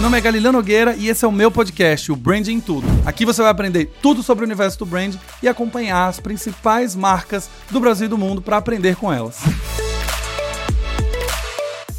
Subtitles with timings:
[0.00, 2.86] Meu nome é Galileu Nogueira e esse é o meu podcast, o Branding Tudo.
[3.04, 7.50] Aqui você vai aprender tudo sobre o universo do brand e acompanhar as principais marcas
[7.70, 9.40] do Brasil e do mundo para aprender com elas.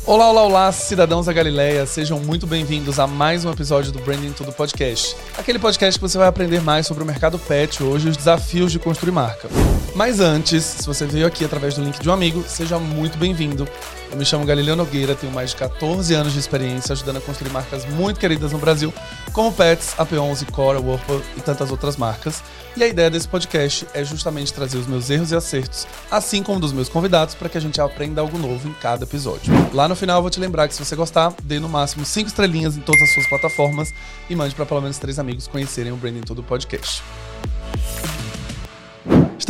[0.04, 4.32] Olá, olá, olá, cidadãos da Galileia, sejam muito bem-vindos a mais um episódio do Branding
[4.32, 5.16] Tudo Podcast.
[5.38, 8.72] Aquele podcast que você vai aprender mais sobre o mercado pet hoje e os desafios
[8.72, 9.48] de construir marca.
[9.96, 13.68] Mas antes, se você veio aqui através do link de um amigo, seja muito bem-vindo.
[14.12, 17.50] Eu me chamo Galileu Nogueira, tenho mais de 14 anos de experiência ajudando a construir
[17.50, 18.94] marcas muito queridas no Brasil,
[19.32, 22.44] como Pets, AP11, Cora, Whirlpool e tantas outras marcas.
[22.76, 26.60] E a ideia desse podcast é justamente trazer os meus erros e acertos, assim como
[26.60, 29.54] dos meus convidados, para que a gente aprenda algo novo em cada episódio.
[29.74, 32.28] Lá no final eu vou te lembrar que se você gostar, dê no máximo 5
[32.28, 33.94] estrelinhas em todas as suas plataformas
[34.30, 37.02] e mande para pelo menos três amigos conhecerem o Branding Todo Podcast.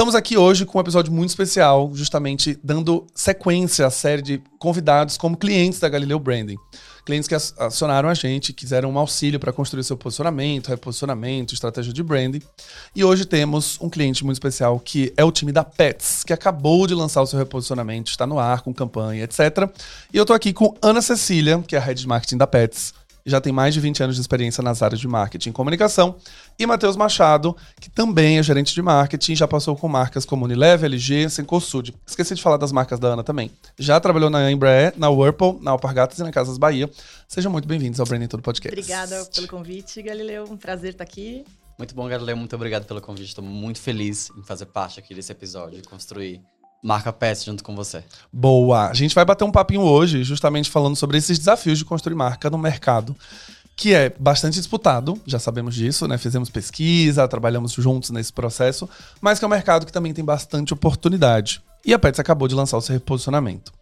[0.01, 5.15] Estamos aqui hoje com um episódio muito especial, justamente dando sequência à série de convidados
[5.15, 6.57] como clientes da Galileu Branding.
[7.05, 12.01] Clientes que acionaram a gente, quiseram um auxílio para construir seu posicionamento, reposicionamento, estratégia de
[12.01, 12.41] branding.
[12.95, 16.87] E hoje temos um cliente muito especial que é o time da Pets, que acabou
[16.87, 19.69] de lançar o seu reposicionamento, está no ar com campanha, etc.
[20.11, 22.91] E eu estou aqui com Ana Cecília, que é a head de marketing da Pets
[23.25, 26.15] já tem mais de 20 anos de experiência nas áreas de marketing e comunicação,
[26.57, 30.85] e Matheus Machado, que também é gerente de marketing, já passou com marcas como Unilever,
[30.85, 31.93] LG, Sencosud.
[32.05, 33.51] Esqueci de falar das marcas da Ana também.
[33.77, 36.89] Já trabalhou na Embraer, na Whirlpool, na Alpargatas e na Casas Bahia.
[37.27, 38.77] Sejam muito bem-vindos ao Branding Todo Podcast.
[38.77, 40.45] Obrigada pelo convite, Galileu.
[40.49, 41.45] Um prazer estar aqui.
[41.77, 42.37] Muito bom, Galileu.
[42.37, 43.29] Muito obrigado pelo convite.
[43.29, 46.41] Estou muito feliz em fazer parte aqui desse episódio e construir
[46.83, 48.03] Marca Pets junto com você.
[48.31, 48.89] Boa!
[48.89, 52.49] A gente vai bater um papinho hoje, justamente falando sobre esses desafios de construir marca
[52.49, 53.15] no mercado,
[53.75, 56.17] que é bastante disputado, já sabemos disso, né?
[56.17, 60.73] Fizemos pesquisa, trabalhamos juntos nesse processo, mas que é um mercado que também tem bastante
[60.73, 61.61] oportunidade.
[61.83, 63.73] E a Pets acabou de lançar o seu reposicionamento.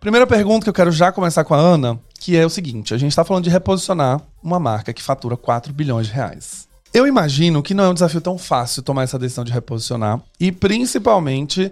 [0.00, 2.98] Primeira pergunta que eu quero já começar com a Ana, que é o seguinte: a
[2.98, 6.68] gente está falando de reposicionar uma marca que fatura 4 bilhões de reais.
[6.92, 10.50] Eu imagino que não é um desafio tão fácil tomar essa decisão de reposicionar e
[10.50, 11.70] principalmente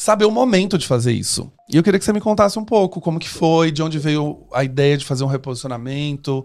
[0.00, 1.52] saber o momento de fazer isso.
[1.68, 4.46] E eu queria que você me contasse um pouco como que foi, de onde veio
[4.50, 6.38] a ideia de fazer um reposicionamento,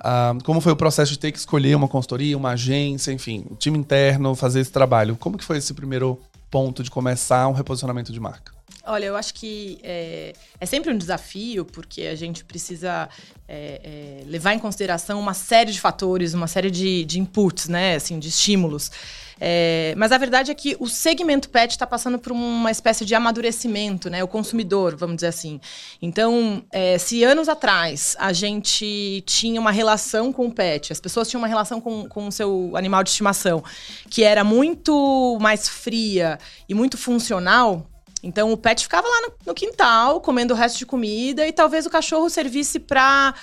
[0.00, 3.54] uh, como foi o processo de ter que escolher uma consultoria, uma agência, enfim, o
[3.54, 5.16] time interno, fazer esse trabalho.
[5.20, 8.52] Como que foi esse primeiro ponto de começar um reposicionamento de marca?
[8.84, 13.08] Olha, eu acho que é, é, sempre um desafio, porque a gente precisa
[13.46, 17.94] é, é, levar em consideração uma série de fatores, uma série de, de inputs, né?
[17.94, 18.90] Assim, de estímulos.
[19.38, 23.14] É, mas a verdade é que o segmento pet está passando por uma espécie de
[23.14, 24.24] amadurecimento, né?
[24.24, 25.60] O consumidor, vamos dizer assim.
[26.00, 31.28] Então, é, se anos atrás a gente tinha uma relação com o pet, as pessoas
[31.28, 33.62] tinham uma relação com, com o seu animal de estimação
[34.08, 37.86] que era muito mais fria e muito funcional,
[38.22, 41.86] então o pet ficava lá no, no, quintal, comendo o resto de comida, e talvez
[41.86, 43.34] o cachorro servisse para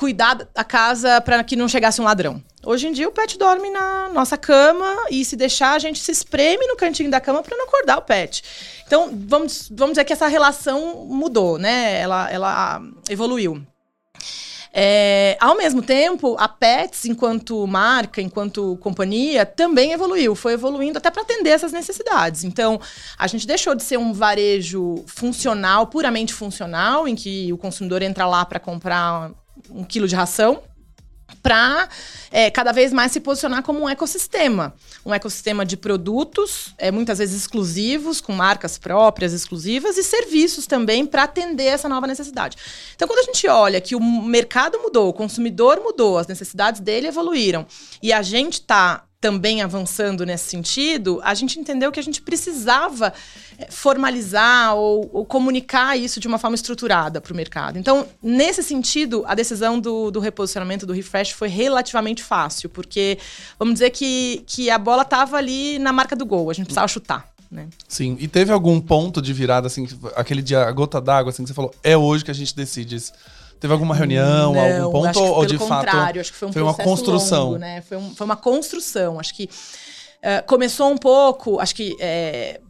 [0.00, 2.42] cuidar da casa para que não chegasse um ladrão.
[2.64, 6.10] Hoje em dia o pet dorme na nossa cama e se deixar a gente se
[6.10, 8.42] espreme no cantinho da cama para não acordar o pet.
[8.86, 12.00] Então vamos, vamos dizer que essa relação mudou, né?
[12.00, 13.62] Ela, ela evoluiu.
[14.72, 21.10] É, ao mesmo tempo, a Pets, enquanto marca, enquanto companhia, também evoluiu, foi evoluindo até
[21.10, 22.44] para atender essas necessidades.
[22.44, 22.80] Então,
[23.18, 28.26] a gente deixou de ser um varejo funcional, puramente funcional, em que o consumidor entra
[28.26, 29.32] lá para comprar
[29.70, 30.62] um quilo de ração
[31.42, 31.88] para
[32.30, 34.74] é, cada vez mais se posicionar como um ecossistema.
[35.04, 41.06] Um ecossistema de produtos, é, muitas vezes exclusivos, com marcas próprias exclusivas, e serviços também
[41.06, 42.56] para atender essa nova necessidade.
[42.94, 47.06] Então, quando a gente olha que o mercado mudou, o consumidor mudou, as necessidades dele
[47.06, 47.66] evoluíram,
[48.02, 53.12] e a gente está também avançando nesse sentido, a gente entendeu que a gente precisava
[53.58, 57.78] eh, formalizar ou, ou comunicar isso de uma forma estruturada para o mercado.
[57.78, 63.18] Então, nesse sentido, a decisão do, do, reposicionamento do refresh foi relativamente fácil, porque
[63.58, 66.88] vamos dizer que, que a bola estava ali na marca do gol, a gente precisava
[66.88, 67.28] chutar.
[67.50, 67.68] Né?
[67.86, 71.48] Sim, e teve algum ponto de virada, assim, aquele dia, a gota d'água, assim, que
[71.48, 73.12] você falou, é hoje que a gente decide isso.
[73.60, 75.06] Teve alguma reunião, não, algum ponto?
[75.08, 75.96] Acho que ou de fato.
[76.18, 77.44] Acho que foi um foi uma construção.
[77.44, 77.82] Longo, né?
[77.82, 79.20] foi, um, foi uma construção.
[79.20, 81.60] Acho que uh, começou um pouco.
[81.60, 81.94] Acho que.
[82.00, 82.60] É,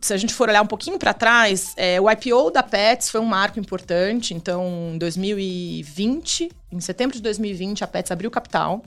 [0.00, 3.20] se a gente for olhar um pouquinho para trás, é, o IPO da Pets foi
[3.20, 4.34] um marco importante.
[4.34, 8.82] Então, em 2020, em setembro de 2020, a Pets abriu capital.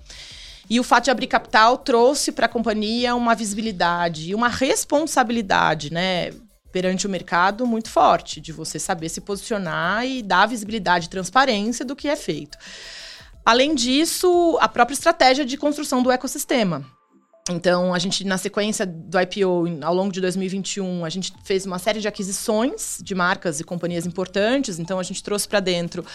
[0.69, 5.93] E o fato de abrir capital trouxe para a companhia uma visibilidade e uma responsabilidade,
[5.93, 6.31] né?
[6.71, 11.85] Perante o mercado muito forte, de você saber se posicionar e dar visibilidade e transparência
[11.85, 12.57] do que é feito.
[13.45, 16.96] Além disso, a própria estratégia de construção do ecossistema.
[17.49, 21.79] Então, a gente, na sequência do IPO, ao longo de 2021, a gente fez uma
[21.79, 24.79] série de aquisições de marcas e companhias importantes.
[24.79, 26.05] Então, a gente trouxe para dentro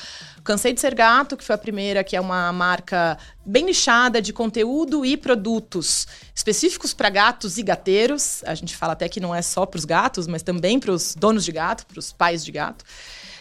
[0.44, 4.32] Cansei de Ser Gato, que foi a primeira, que é uma marca bem nichada de
[4.32, 8.42] conteúdo e produtos específicos para gatos e gateiros.
[8.44, 11.14] A gente fala até que não é só para os gatos, mas também para os
[11.14, 12.84] donos de gato, para os pais de gato.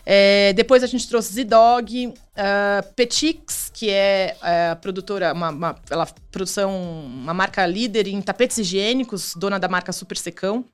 [0.05, 6.07] É, depois a gente trouxe Z-Dog, uh, Petix, que é uh, produtora, uma, uma, ela,
[6.31, 6.73] produção,
[7.05, 10.65] uma marca líder em tapetes higiênicos, dona da marca Super Secão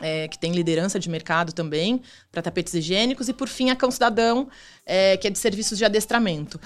[0.00, 2.00] é, que tem liderança de mercado também
[2.30, 4.48] para tapetes higiênicos, e por fim a Cão Cidadão,
[4.86, 6.56] é, que é de serviços de adestramento.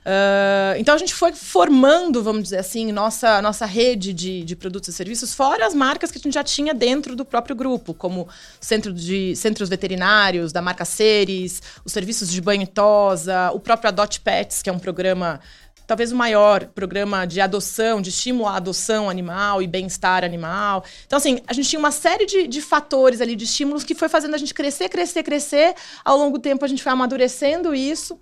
[0.00, 4.88] Uh, então a gente foi formando, vamos dizer assim, nossa, nossa rede de, de produtos
[4.88, 8.28] e serviços, fora as marcas que a gente já tinha dentro do próprio grupo, como
[8.60, 13.88] centro de, centros veterinários, da marca Ceres, os serviços de banho e tosa, o próprio
[13.88, 15.40] Adote Pets, que é um programa
[15.86, 20.84] talvez o maior programa de adoção, de estímulo à adoção animal e bem-estar animal.
[21.06, 24.08] Então, assim, a gente tinha uma série de, de fatores ali, de estímulos que foi
[24.08, 25.74] fazendo a gente crescer, crescer, crescer.
[26.04, 28.18] Ao longo do tempo, a gente foi amadurecendo isso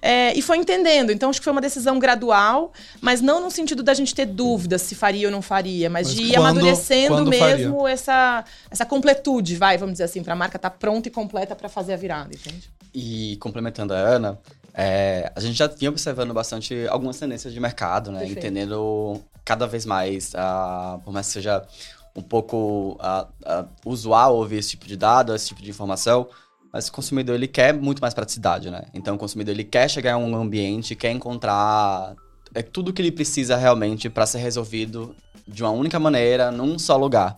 [0.00, 1.10] é, e foi entendendo.
[1.10, 4.82] Então, acho que foi uma decisão gradual, mas não no sentido da gente ter dúvidas
[4.82, 8.84] se faria ou não faria, mas, mas de ir quando, amadurecendo quando mesmo essa, essa
[8.84, 11.94] completude, vai, vamos dizer assim, para a marca estar tá pronta e completa para fazer
[11.94, 12.70] a virada, entende?
[12.94, 14.38] E complementando a Ana,
[14.80, 18.20] é, a gente já vinha observando bastante algumas tendências de mercado, né?
[18.20, 18.38] Perfeito.
[18.38, 21.66] Entendendo cada vez mais, uh, por mais que seja
[22.14, 26.28] um pouco uh, uh, usual ouvir esse tipo de dado, esse tipo de informação,
[26.72, 28.84] mas o consumidor ele quer muito mais praticidade, né?
[28.94, 32.14] Então o consumidor ele quer chegar em um ambiente, quer encontrar
[32.54, 35.12] é tudo que ele precisa realmente para ser resolvido
[35.46, 37.36] de uma única maneira, num só lugar.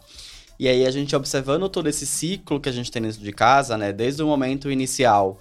[0.59, 3.79] E aí a gente observando todo esse ciclo que a gente tem dentro de casa,
[3.79, 5.39] né, desde o momento inicial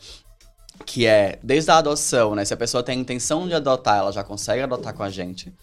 [0.86, 2.46] que é desde a adoção, né?
[2.46, 5.54] Se a pessoa tem a intenção de adotar, ela já consegue adotar com a gente.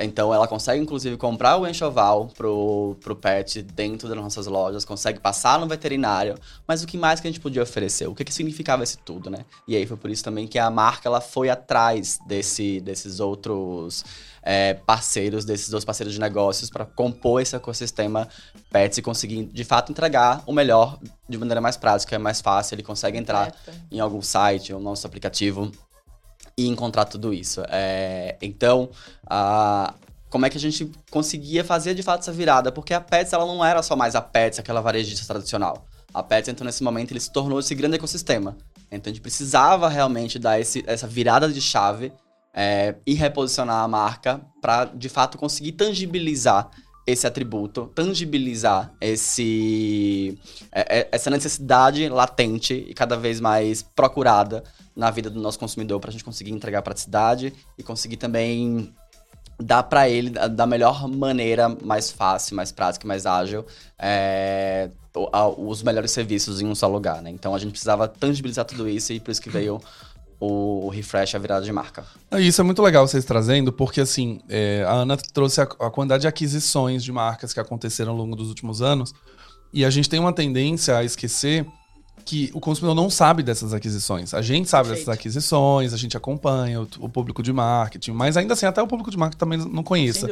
[0.00, 5.20] Então ela consegue, inclusive, comprar o enxoval pro, pro pet dentro das nossas lojas, consegue
[5.20, 6.34] passar no veterinário.
[6.66, 8.06] Mas o que mais que a gente podia oferecer?
[8.08, 9.44] O que, que significava esse tudo, né?
[9.68, 14.04] E aí foi por isso também que a marca ela foi atrás desse, desses outros
[14.42, 18.28] é, parceiros, desses dois parceiros de negócios, para compor esse ecossistema
[18.70, 20.98] pets e conseguir, de fato, entregar o melhor
[21.28, 22.74] de maneira mais prática, é mais fácil.
[22.74, 23.54] Ele consegue entrar
[23.90, 25.70] em algum site, o nosso aplicativo
[26.56, 27.62] e encontrar tudo isso.
[27.68, 28.90] É, então,
[29.26, 29.94] a,
[30.28, 32.72] como é que a gente conseguia fazer de fato essa virada?
[32.72, 35.86] Porque a Pets ela não era só mais a Pets, aquela varejista tradicional.
[36.12, 38.56] A Pets, então, nesse momento, ele se tornou esse grande ecossistema.
[38.90, 42.12] Então, a gente precisava realmente dar esse, essa virada de chave
[42.54, 46.70] é, e reposicionar a marca para, de fato, conseguir tangibilizar
[47.06, 50.38] esse atributo, tangibilizar esse,
[50.70, 54.62] é, é, essa necessidade latente e cada vez mais procurada
[54.94, 58.94] na vida do nosso consumidor para a gente conseguir entregar praticidade e conseguir também
[59.58, 63.64] dar para ele da melhor maneira, mais fácil, mais prática, mais ágil,
[63.98, 64.90] é,
[65.58, 67.30] os melhores serviços em um só lugar, né?
[67.30, 69.80] Então a gente precisava tangibilizar tudo isso e por isso que veio
[70.44, 72.04] o refresh, a virada de marca.
[72.28, 75.90] Ah, isso é muito legal vocês trazendo, porque assim, é, a Ana trouxe a, a,
[75.90, 79.14] quantidade de aquisições de marcas que aconteceram ao longo dos últimos anos,
[79.72, 81.64] e a gente tem uma tendência a esquecer
[82.24, 84.34] que o consumidor não sabe dessas aquisições.
[84.34, 85.06] A gente sabe Perfeito.
[85.06, 88.86] dessas aquisições, a gente acompanha o, o, público de marketing, mas ainda assim, até o
[88.86, 90.28] público de marketing também não conheça.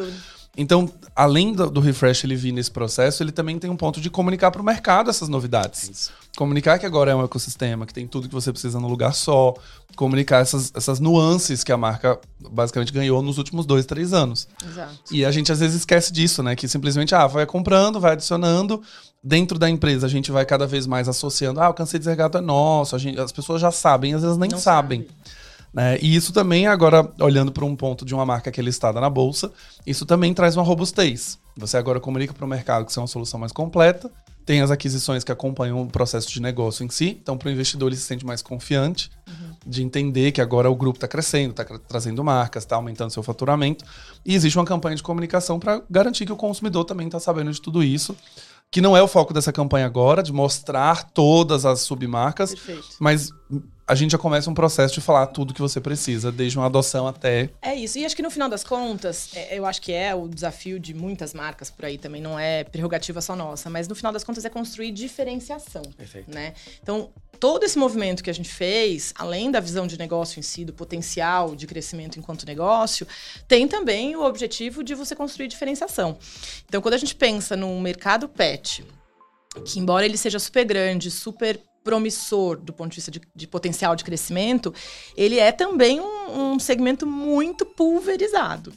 [0.57, 4.11] Então, além do, do, refresh ele vir nesse processo, ele também tem um ponto de
[4.11, 5.89] comunicar para o mercado essas novidades.
[5.89, 6.13] Isso.
[6.37, 9.55] Comunicar que agora é um ecossistema, que tem tudo que você precisa no lugar só.
[9.95, 12.19] Comunicar essas, essas nuances que a marca
[12.51, 14.49] basicamente ganhou nos últimos dois, três anos.
[14.67, 14.95] Exato.
[15.13, 16.57] E a gente às vezes esquece disso, né?
[16.57, 18.83] Que simplesmente, ah, vai comprando, vai adicionando.
[19.23, 21.61] Dentro da empresa, a gente vai cada vez mais associando.
[21.61, 22.99] Ah, o cansei de ser gato é nosso.
[22.99, 25.03] Gente, as pessoas já sabem, às vezes nem Não sabem.
[25.03, 25.40] Sabe.
[25.73, 25.99] Né?
[26.01, 29.09] E isso também, agora, olhando para um ponto de uma marca que é listada na
[29.09, 29.53] bolsa,
[29.87, 31.39] isso também traz uma robustez.
[31.57, 34.11] Você agora comunica para o mercado que isso é uma solução mais completa,
[34.45, 37.89] tem as aquisições que acompanham o processo de negócio em si, então para o investidor
[37.89, 39.55] ele se sente mais confiante uhum.
[39.65, 43.85] de entender que agora o grupo está crescendo, está trazendo marcas, está aumentando seu faturamento.
[44.25, 47.61] E existe uma campanha de comunicação para garantir que o consumidor também está sabendo de
[47.61, 48.17] tudo isso
[48.71, 52.89] que não é o foco dessa campanha agora, de mostrar todas as submarcas, Perfeito.
[53.01, 53.31] mas
[53.91, 57.09] a gente já começa um processo de falar tudo que você precisa, desde uma adoção
[57.09, 57.51] até.
[57.61, 57.99] É isso.
[57.99, 60.95] E acho que no final das contas, é, eu acho que é o desafio de
[60.95, 64.45] muitas marcas por aí também, não é prerrogativa só nossa, mas no final das contas
[64.45, 65.83] é construir diferenciação.
[65.97, 66.33] Perfeito.
[66.33, 66.55] Né?
[66.81, 70.65] Então, todo esse movimento que a gente fez, além da visão de negócio em si,
[70.65, 73.09] do potencial de crescimento enquanto negócio,
[73.49, 76.17] tem também o objetivo de você construir diferenciação.
[76.69, 78.85] Então, quando a gente pensa no mercado pet,
[79.65, 83.97] que embora ele seja super grande, super promissor do ponto de vista de, de potencial
[83.97, 84.75] de crescimento,
[85.17, 88.73] ele é também um, um segmento muito pulverizado.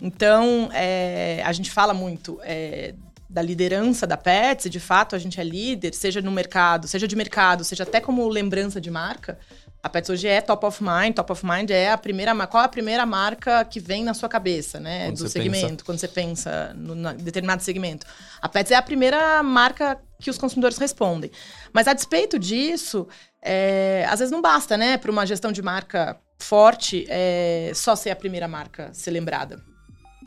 [0.00, 2.94] Então, é, a gente fala muito é,
[3.28, 7.06] da liderança da Pets, e de fato a gente é líder, seja no mercado, seja
[7.06, 9.38] de mercado, seja até como lembrança de marca.
[9.82, 11.14] A Pets hoje é top of mind.
[11.14, 14.28] Top of mind é a primeira Qual é a primeira marca que vem na sua
[14.28, 15.06] cabeça, né?
[15.06, 15.84] Quando do segmento, pensa...
[15.84, 18.04] quando você pensa no determinado segmento.
[18.42, 21.30] A Pets é a primeira marca que os consumidores respondem.
[21.72, 23.06] Mas a despeito disso,
[23.42, 24.96] é, às vezes não basta, né?
[24.96, 29.62] Para uma gestão de marca forte, é, só ser a primeira marca ser lembrada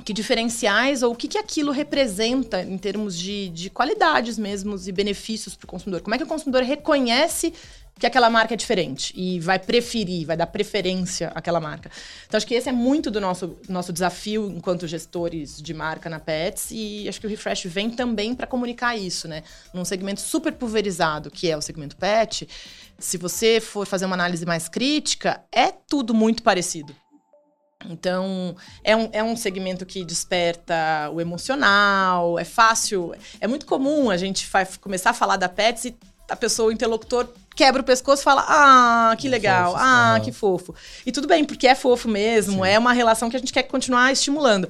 [0.03, 4.91] que diferenciais ou o que, que aquilo representa em termos de, de qualidades mesmos e
[4.91, 6.01] benefícios para o consumidor?
[6.01, 7.53] Como é que o consumidor reconhece
[8.01, 11.91] que aquela marca é diferente e vai preferir, vai dar preferência àquela marca.
[12.25, 16.19] Então, acho que esse é muito do nosso, nosso desafio enquanto gestores de marca na
[16.19, 19.43] Pets e acho que o Refresh vem também para comunicar isso, né?
[19.71, 22.49] Num segmento super pulverizado, que é o segmento Pet,
[22.97, 26.95] se você for fazer uma análise mais crítica, é tudo muito parecido.
[27.89, 33.13] Então, é um, é um segmento que desperta o emocional, é fácil.
[33.39, 34.47] É muito comum a gente
[34.79, 35.95] começar a falar da Pets e
[36.29, 40.73] a pessoa, o interlocutor, quebra o pescoço e fala: Ah, que legal, ah, que fofo.
[41.05, 42.69] E tudo bem, porque é fofo mesmo, Sim.
[42.69, 44.69] é uma relação que a gente quer continuar estimulando.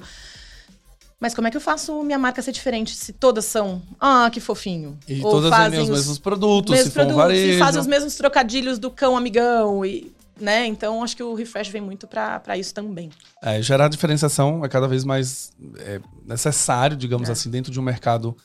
[1.20, 4.40] Mas como é que eu faço minha marca ser diferente se todas são, ah, que
[4.40, 4.98] fofinho?
[5.06, 7.52] E Ou todas fazem os, os mesmos produtos, mesmos se produtos, for um varejo.
[7.54, 10.12] E fazem os mesmos trocadilhos do cão amigão e
[10.42, 10.66] né?
[10.66, 13.10] Então acho que o refresh vem muito para isso também.
[13.42, 17.32] É, gerar diferenciação é cada vez mais é, necessário, digamos é.
[17.32, 18.36] assim, dentro de um mercado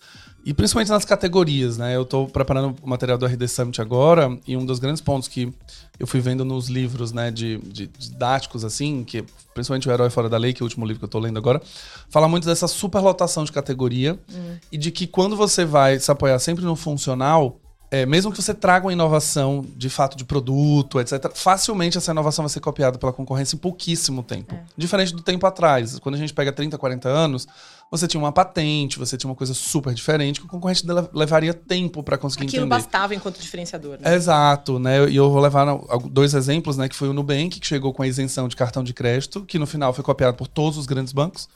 [0.45, 1.93] e principalmente nas categorias, né?
[1.93, 5.51] Eu estou preparando o material do RD Summit agora e um dos grandes pontos que
[5.99, 10.29] eu fui vendo nos livros, né, de, de didáticos, assim, que principalmente o Herói Fora
[10.29, 11.61] da Lei, que é o último livro que eu estou lendo agora,
[12.09, 14.57] fala muito dessa superlotação de categoria hum.
[14.71, 18.53] e de que quando você vai se apoiar sempre no funcional, é, mesmo que você
[18.53, 23.13] traga uma inovação de fato de produto, etc., facilmente essa inovação vai ser copiada pela
[23.13, 24.53] concorrência em pouquíssimo tempo.
[24.53, 24.63] É.
[24.75, 25.97] Diferente do tempo atrás.
[25.99, 27.47] Quando a gente pega 30, 40 anos,
[27.89, 32.03] você tinha uma patente, você tinha uma coisa super diferente que o concorrente levaria tempo
[32.03, 32.75] para conseguir Aquilo entender.
[32.75, 33.97] Aquilo bastava enquanto diferenciador.
[34.01, 34.13] Né?
[34.13, 35.09] Exato, né?
[35.09, 35.65] E eu vou levar
[36.11, 36.89] dois exemplos, né?
[36.89, 39.65] Que foi o Nubank, que chegou com a isenção de cartão de crédito, que no
[39.65, 41.47] final foi copiado por todos os grandes bancos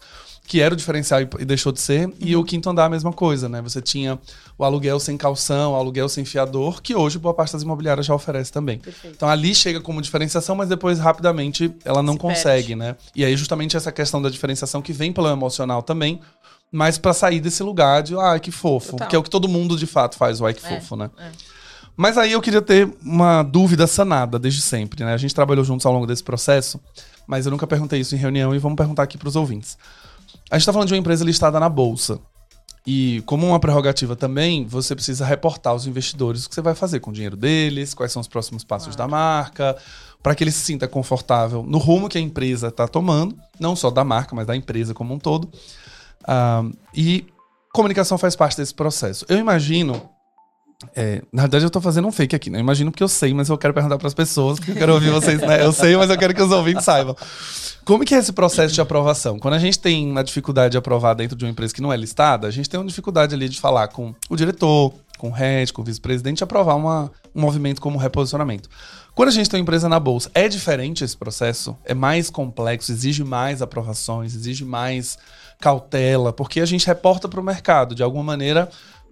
[0.48, 2.08] que era o diferencial e deixou de ser.
[2.08, 2.14] Uhum.
[2.20, 3.62] E o quinto andar, a mesma coisa, né?
[3.62, 4.20] Você tinha
[4.58, 8.14] o aluguel sem calção, o aluguel sem fiador, que hoje boa parte das imobiliárias já
[8.14, 8.80] oferece também.
[8.80, 9.16] Perfeito.
[9.16, 12.76] Então ali chega como diferenciação, mas depois rapidamente ela não Se consegue, perde.
[12.76, 12.96] né?
[13.16, 16.20] E aí justamente essa questão da diferenciação que vem pelo emocional também,
[16.72, 19.08] mas para sair desse lugar de, ah, que fofo, Total.
[19.08, 21.10] que é o que todo mundo de fato faz, o ai que é, fofo, né?
[21.18, 21.30] É.
[21.96, 25.14] Mas aí eu queria ter uma dúvida sanada desde sempre, né?
[25.14, 26.80] A gente trabalhou juntos ao longo desse processo,
[27.28, 29.78] mas eu nunca perguntei isso em reunião e vamos perguntar aqui para os ouvintes.
[30.51, 32.20] A gente está falando de uma empresa listada na bolsa.
[32.86, 37.00] E como uma prerrogativa também, você precisa reportar aos investidores o que você vai fazer
[37.00, 39.77] com o dinheiro deles, quais são os próximos passos da marca,
[40.22, 43.89] para que ele se sinta confortável no rumo que a empresa está tomando, não só
[43.89, 45.46] da marca, mas da empresa como um todo.
[46.24, 47.25] Uh, e
[47.72, 49.25] comunicação faz parte desse processo.
[49.29, 50.10] Eu imagino.
[50.96, 52.60] É, na verdade, eu estou fazendo um fake aqui, né?
[52.60, 55.12] Imagino porque eu sei, mas eu quero perguntar para as pessoas, porque eu quero ouvir
[55.12, 55.64] vocês, né?
[55.64, 57.16] Eu sei, mas eu quero que os ouvintes saibam.
[57.86, 59.40] Como que é esse processo de aprovação?
[59.40, 61.98] Quando a gente tem uma dificuldade de aprovar dentro de uma empresa que não é
[61.98, 65.72] listada, a gente tem uma dificuldade ali de falar com o diretor, com o head,
[65.72, 68.70] com o vice-presidente, aprovar uma, um movimento como reposicionamento.
[69.14, 71.78] Quando a gente tem uma empresa na bolsa, é diferente esse processo?
[71.86, 75.18] É mais complexo, exige mais aprovações, exige mais
[75.60, 77.94] cautela, porque a gente reporta para o mercado.
[77.94, 78.70] De alguma maneira,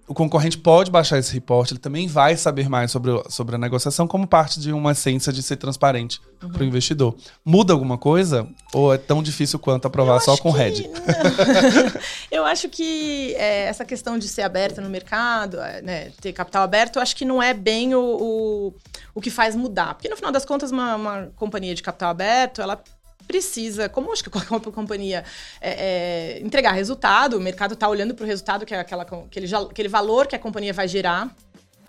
[0.09, 4.07] o concorrente pode baixar esse reporte, ele também vai saber mais sobre, sobre a negociação
[4.07, 6.49] como parte de uma essência de ser transparente uhum.
[6.49, 7.15] para o investidor.
[7.45, 8.47] Muda alguma coisa?
[8.73, 10.57] Ou é tão difícil quanto aprovar só com que...
[10.57, 10.89] RED?
[12.31, 16.63] eu acho que é, essa questão de ser aberta no mercado, é, né, ter capital
[16.63, 18.73] aberto, eu acho que não é bem o, o,
[19.13, 19.93] o que faz mudar.
[19.93, 22.81] Porque no final das contas, uma, uma companhia de capital aberto, ela
[23.29, 25.23] precisa, como acho que qualquer companhia,
[25.61, 29.55] é, é, entregar resultado, o mercado está olhando para o resultado, que é aquela, aquele,
[29.55, 31.29] aquele valor que a companhia vai gerar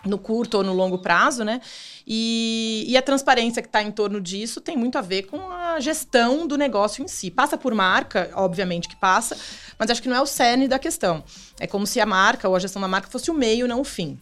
[0.05, 1.59] no curto ou no longo prazo, né?
[2.05, 5.79] E, e a transparência que está em torno disso tem muito a ver com a
[5.79, 7.31] gestão do negócio em si.
[7.31, 9.35] Passa por marca, obviamente que passa,
[9.79, 11.23] mas acho que não é o cerne da questão.
[11.59, 13.83] É como se a marca ou a gestão da marca fosse o meio, não o
[13.83, 14.19] fim.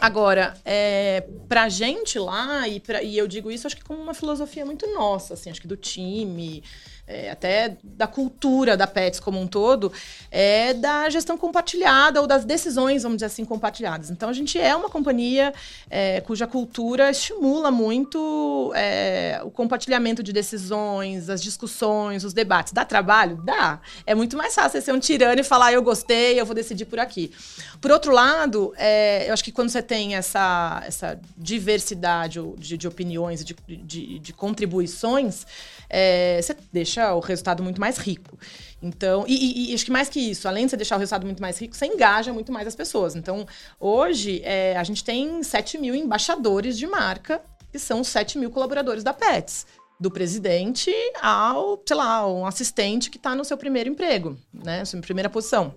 [0.00, 4.14] Agora, é, pra gente lá, e, pra, e eu digo isso acho que com uma
[4.14, 6.62] filosofia muito nossa, assim, acho que do time,
[7.06, 9.92] é, até da cultura da Pets como um todo,
[10.30, 14.10] é da gestão compartilhada ou das decisões, vamos dizer assim, compartilhadas.
[14.10, 15.54] Então a gente é uma companhia
[15.88, 22.72] é, cuja cultura estimula muito é, o compartilhamento de decisões, as discussões, os debates.
[22.72, 23.36] Dá trabalho?
[23.44, 23.80] Dá.
[24.04, 26.98] É muito mais fácil ser um tirano e falar, eu gostei, eu vou decidir por
[26.98, 27.32] aqui.
[27.80, 32.88] Por outro lado, é, eu acho que quando você tem essa, essa diversidade de, de
[32.88, 35.46] opiniões e de, de, de contribuições,
[35.88, 38.38] é, você deixa o resultado muito mais rico.
[38.82, 41.24] Então, e, e, e, acho que mais que isso, além de você deixar o resultado
[41.24, 43.16] muito mais rico, você engaja muito mais as pessoas.
[43.16, 43.46] Então,
[43.80, 49.02] hoje, é, a gente tem 7 mil embaixadores de marca, que são 7 mil colaboradores
[49.02, 49.66] da Pets.
[49.98, 54.84] Do presidente ao, sei lá, um assistente que está no seu primeiro emprego, né?
[54.84, 55.74] Sua primeira posição.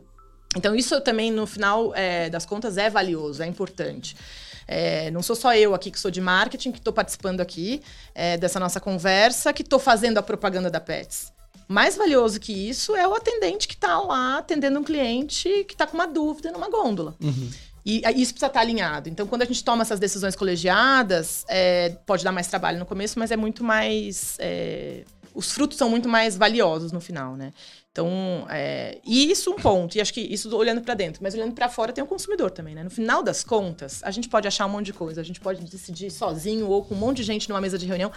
[0.57, 4.17] Então, isso também, no final é, das contas, é valioso, é importante.
[4.71, 7.81] É, não sou só eu aqui que sou de marketing, que estou participando aqui
[8.13, 11.33] é, dessa nossa conversa, que estou fazendo a propaganda da Pets.
[11.67, 15.87] Mais valioso que isso é o atendente que está lá atendendo um cliente que está
[15.87, 17.15] com uma dúvida numa gôndola.
[17.19, 17.49] Uhum.
[17.83, 19.09] E isso precisa estar tá alinhado.
[19.09, 23.17] Então, quando a gente toma essas decisões colegiadas, é, pode dar mais trabalho no começo,
[23.17, 24.35] mas é muito mais.
[24.37, 27.53] É, os frutos são muito mais valiosos no final, né?
[27.91, 31.53] Então, é, e isso um ponto, e acho que isso olhando para dentro, mas olhando
[31.53, 32.83] para fora tem o consumidor também, né?
[32.83, 35.63] No final das contas, a gente pode achar um monte de coisa, a gente pode
[35.65, 38.11] decidir sozinho ou com um monte de gente numa mesa de reunião.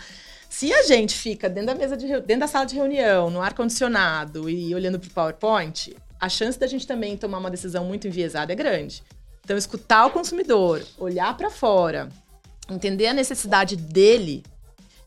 [0.49, 3.55] Se a gente fica dentro da mesa de dentro da sala de reunião, no ar
[3.55, 8.07] condicionado e olhando para o PowerPoint, a chance da gente também tomar uma decisão muito
[8.07, 9.03] enviesada é grande.
[9.43, 12.11] Então, escutar o consumidor, olhar para fora,
[12.71, 14.45] entender a necessidade dele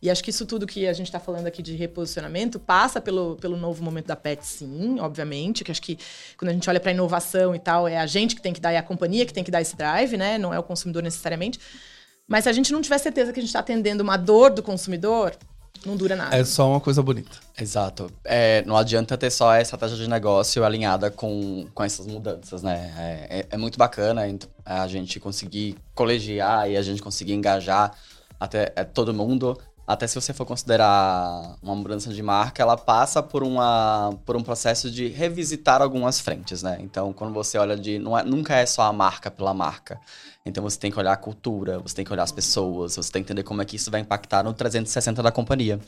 [0.02, 3.36] e acho que isso tudo que a gente está falando aqui de reposicionamento passa pelo,
[3.38, 5.64] pelo novo momento da PET, sim, obviamente.
[5.64, 5.98] Que acho que
[6.38, 8.72] quando a gente olha para inovação e tal, é a gente que tem que dar,
[8.72, 10.38] é a companhia que tem que dar esse drive, né?
[10.38, 11.60] Não é o consumidor necessariamente.
[12.28, 14.62] Mas se a gente não tiver certeza que a gente está atendendo uma dor do
[14.62, 15.36] consumidor,
[15.86, 16.36] não dura nada.
[16.36, 17.38] É só uma coisa bonita.
[17.60, 18.10] Exato.
[18.24, 22.94] É, não adianta ter só a estratégia de negócio alinhada com, com essas mudanças, né?
[22.98, 24.22] É, é, é muito bacana
[24.66, 27.96] a gente conseguir colegiar e a gente conseguir engajar
[28.40, 33.22] até é, todo mundo até se você for considerar uma mudança de marca, ela passa
[33.22, 36.78] por, uma, por um processo de revisitar algumas frentes, né?
[36.80, 37.98] Então, quando você olha de.
[37.98, 40.00] É, nunca é só a marca pela marca.
[40.44, 43.24] Então, você tem que olhar a cultura, você tem que olhar as pessoas, você tem
[43.24, 45.80] que entender como é que isso vai impactar no 360 da companhia.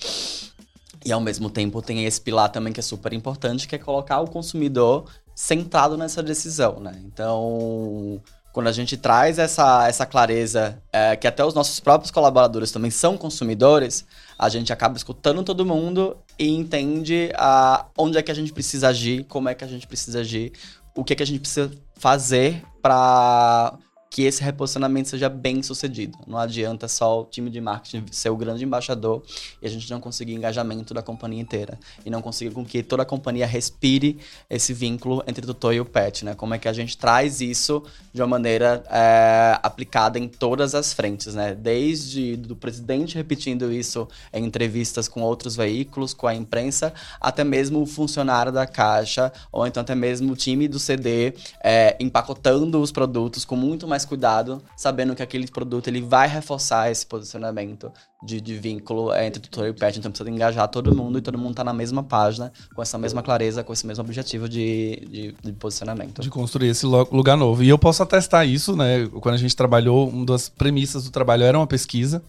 [1.04, 4.20] E ao mesmo tempo tem esse pilar também que é super importante, que é colocar
[4.20, 7.00] o consumidor centrado nessa decisão, né?
[7.06, 12.72] Então, quando a gente traz essa, essa clareza, é, que até os nossos próprios colaboradores
[12.72, 14.06] também são consumidores,
[14.38, 18.90] a gente acaba escutando todo mundo e entende a, onde é que a gente precisa
[18.90, 20.54] agir, como é que a gente precisa agir,
[20.96, 23.78] o que é que a gente precisa fazer para
[24.10, 26.18] que esse reposicionamento seja bem sucedido.
[26.26, 29.22] Não adianta só o time de marketing ser o grande embaixador
[29.62, 31.78] e a gente não conseguir engajamento da companhia inteira.
[32.06, 35.80] E não conseguir com que toda a companhia respire esse vínculo entre o tutor e
[35.80, 36.34] o pet, né?
[36.34, 40.94] Como é que a gente traz isso de uma maneira é, aplicada em todas as
[40.94, 41.54] frentes, né?
[41.54, 47.82] Desde do presidente repetindo isso em entrevistas com outros veículos, com a imprensa, até mesmo
[47.82, 52.92] o funcionário da caixa, ou então até mesmo o time do CD é, empacotando os
[52.92, 57.92] produtos com muito mais cuidado, sabendo que aquele produto ele vai reforçar esse posicionamento
[58.24, 59.98] de, de vínculo entre tutor e pet.
[59.98, 63.24] Então precisa engajar todo mundo e todo mundo tá na mesma página, com essa mesma
[63.24, 66.22] clareza, com esse mesmo objetivo de, de, de posicionamento.
[66.22, 67.64] De construir esse lugar novo.
[67.64, 69.08] E eu posso atestar isso, né?
[69.22, 72.22] Quando a gente trabalhou, uma das premissas do trabalho era uma pesquisa.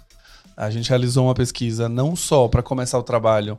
[0.57, 3.59] A gente realizou uma pesquisa não só para começar o trabalho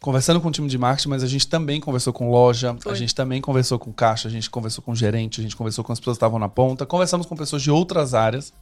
[0.00, 2.92] conversando com o time de marketing, mas a gente também conversou com loja, Foi.
[2.92, 5.92] a gente também conversou com caixa, a gente conversou com gerente, a gente conversou com
[5.92, 8.52] as pessoas que estavam na ponta, conversamos com pessoas de outras áreas.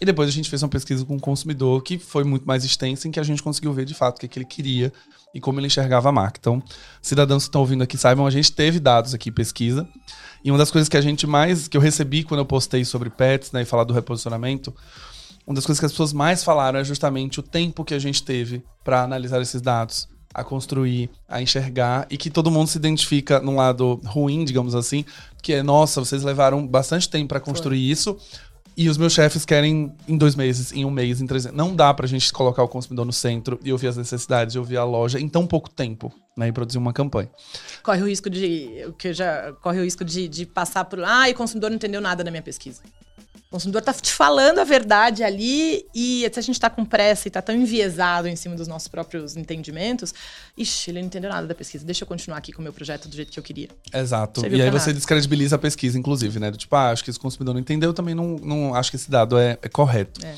[0.00, 3.08] E depois a gente fez uma pesquisa com o consumidor que foi muito mais extensa,
[3.08, 4.92] em que a gente conseguiu ver de fato o que, é que ele queria
[5.34, 6.38] e como ele enxergava a marca.
[6.40, 6.62] Então,
[7.02, 9.88] cidadãos que estão ouvindo aqui saibam, a gente teve dados aqui, pesquisa.
[10.44, 13.10] E uma das coisas que a gente mais, que eu recebi quando eu postei sobre
[13.10, 14.74] pets, né, e falar do reposicionamento,
[15.46, 18.22] uma das coisas que as pessoas mais falaram é justamente o tempo que a gente
[18.22, 23.40] teve para analisar esses dados a construir, a enxergar e que todo mundo se identifica
[23.40, 25.04] num lado ruim, digamos assim,
[25.42, 27.92] que é, nossa, vocês levaram bastante tempo para construir Foi.
[27.92, 28.16] isso.
[28.76, 31.58] E os meus chefes querem em dois meses, em um mês, em três meses.
[31.58, 34.76] Não dá pra gente colocar o consumidor no centro e ouvir as necessidades, e ouvir
[34.76, 36.46] a loja em tão pouco tempo, né?
[36.46, 37.28] E produzir uma campanha.
[37.82, 38.88] Corre o risco de.
[38.96, 41.02] que já corre o risco de, de passar por.
[41.02, 42.82] Ah, e o consumidor não entendeu nada da minha pesquisa.
[43.48, 47.28] O consumidor está te falando a verdade ali e se a gente está com pressa
[47.28, 50.12] e está tão enviesado em cima dos nossos próprios entendimentos,
[50.54, 51.82] ixi, ele não entendeu nada da pesquisa.
[51.82, 53.70] Deixa eu continuar aqui com o meu projeto do jeito que eu queria.
[53.90, 54.46] Exato.
[54.46, 54.92] E aí você nada.
[54.92, 56.50] descredibiliza a pesquisa, inclusive, né?
[56.50, 59.10] Do tipo, ah, acho que esse consumidor não entendeu, também não, não acho que esse
[59.10, 60.22] dado é, é correto.
[60.22, 60.34] É.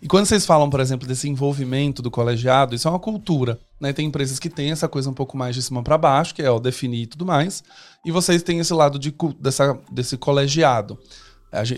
[0.00, 3.58] E quando vocês falam, por exemplo, desse envolvimento do colegiado, isso é uma cultura.
[3.80, 3.92] Né?
[3.92, 6.50] Tem empresas que têm essa coisa um pouco mais de cima para baixo, que é
[6.50, 7.64] o definir e tudo mais.
[8.04, 10.96] E vocês têm esse lado de, dessa, desse colegiado.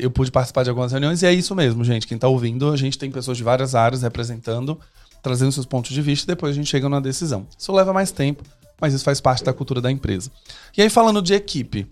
[0.01, 2.07] Eu pude participar de algumas reuniões e é isso mesmo, gente.
[2.07, 4.79] Quem está ouvindo, a gente tem pessoas de várias áreas representando,
[5.21, 7.47] trazendo seus pontos de vista e depois a gente chega numa decisão.
[7.59, 8.45] Isso leva mais tempo,
[8.81, 10.31] mas isso faz parte da cultura da empresa.
[10.77, 11.87] E aí, falando de equipe.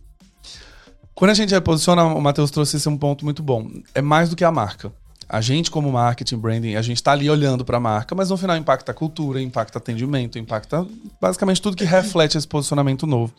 [1.14, 3.68] Quando a gente reposiciona, o Matheus trouxe esse um ponto muito bom.
[3.94, 4.92] É mais do que a marca.
[5.28, 8.36] A gente, como marketing, branding, a gente está ali olhando para a marca, mas no
[8.36, 10.86] final impacta a cultura, impacta atendimento, impacta
[11.20, 13.32] basicamente tudo que reflete esse posicionamento novo.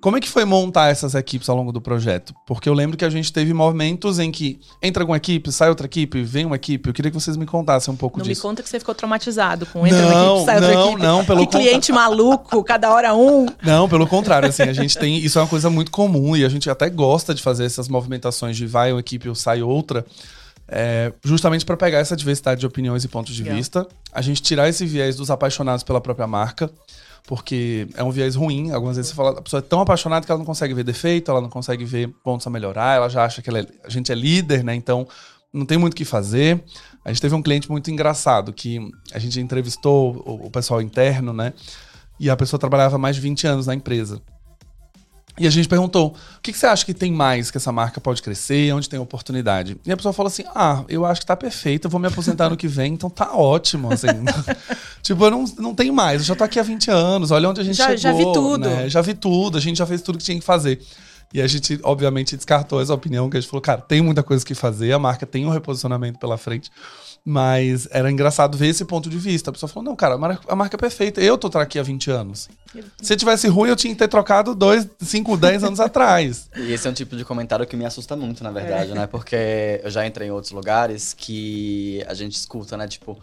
[0.00, 2.32] Como é que foi montar essas equipes ao longo do projeto?
[2.46, 5.86] Porque eu lembro que a gente teve momentos em que entra alguma equipe, sai outra
[5.86, 6.88] equipe, vem uma equipe.
[6.88, 8.40] Eu queria que vocês me contassem um pouco não disso.
[8.40, 10.82] Não me conta que você ficou traumatizado com entra não, uma equipe, sai não, outra
[10.82, 11.02] equipe.
[11.02, 13.46] Não, pelo que cliente maluco, cada hora um.
[13.60, 16.48] Não, pelo contrário, assim, a gente tem, isso é uma coisa muito comum e a
[16.48, 20.06] gente até gosta de fazer essas movimentações de vai uma equipe ou sai outra.
[20.70, 24.68] É, justamente para pegar essa diversidade de opiniões e pontos de vista, a gente tirar
[24.68, 26.70] esse viés dos apaixonados pela própria marca
[27.28, 28.70] porque é um viés ruim.
[28.70, 31.30] Algumas vezes você fala, a pessoa é tão apaixonada que ela não consegue ver defeito,
[31.30, 34.14] ela não consegue ver pontos a melhorar, ela já acha que é, a gente é
[34.14, 34.74] líder, né?
[34.74, 35.06] Então
[35.52, 36.64] não tem muito o que fazer.
[37.04, 38.80] A gente teve um cliente muito engraçado que
[39.12, 41.52] a gente entrevistou o, o pessoal interno, né?
[42.18, 44.22] E a pessoa trabalhava mais de 20 anos na empresa.
[45.38, 48.00] E a gente perguntou: o que, que, você acha que tem mais que essa marca
[48.00, 48.72] pode crescer?
[48.72, 49.76] Onde tem oportunidade?
[49.84, 52.48] E a pessoa falou assim: ah, eu acho que tá perfeito, eu vou me aposentar
[52.50, 53.92] no que vem, então tá ótimo.
[53.92, 54.08] Assim.
[55.02, 57.60] tipo, eu não, não tenho mais, eu já tô aqui há 20 anos, olha onde
[57.60, 57.98] a gente já, chegou.
[57.98, 58.68] Já vi tudo.
[58.68, 58.88] Né?
[58.88, 60.80] Já vi tudo, a gente já fez tudo que tinha que fazer.
[61.32, 64.44] E a gente, obviamente, descartou essa opinião, que a gente falou, cara, tem muita coisa
[64.44, 66.70] que fazer, a marca tem um reposicionamento pela frente.
[67.24, 69.50] Mas era engraçado ver esse ponto de vista.
[69.50, 71.20] A pessoa falou: não, cara, a marca, a marca é perfeita.
[71.20, 72.48] Eu tô aqui há 20 anos.
[73.02, 76.48] Se tivesse ruim, eu tinha que ter trocado 2, 5, 10 anos atrás.
[76.58, 78.94] E esse é um tipo de comentário que me assusta muito, na verdade, é.
[78.94, 79.06] né?
[79.06, 82.88] Porque eu já entrei em outros lugares que a gente escuta, né?
[82.88, 83.18] Tipo,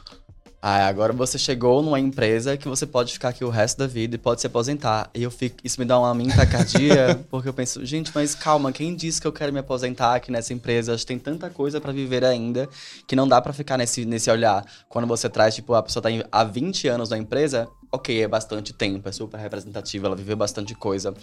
[0.67, 4.15] ah, agora você chegou numa empresa que você pode ficar aqui o resto da vida
[4.15, 5.11] e pode se aposentar.
[5.13, 8.71] E eu fico, isso me dá uma minha taquicardia, porque eu penso, gente, mas calma,
[8.71, 10.95] quem disse que eu quero me aposentar aqui nessa empresa?
[10.95, 12.67] Acho que tem tanta coisa para viver ainda
[13.05, 14.65] que não dá para ficar nesse, nesse olhar.
[14.89, 18.73] Quando você traz, tipo, a pessoa tá há 20 anos na empresa, ok, é bastante
[18.73, 21.13] tempo, é super representativa, ela viveu bastante coisa.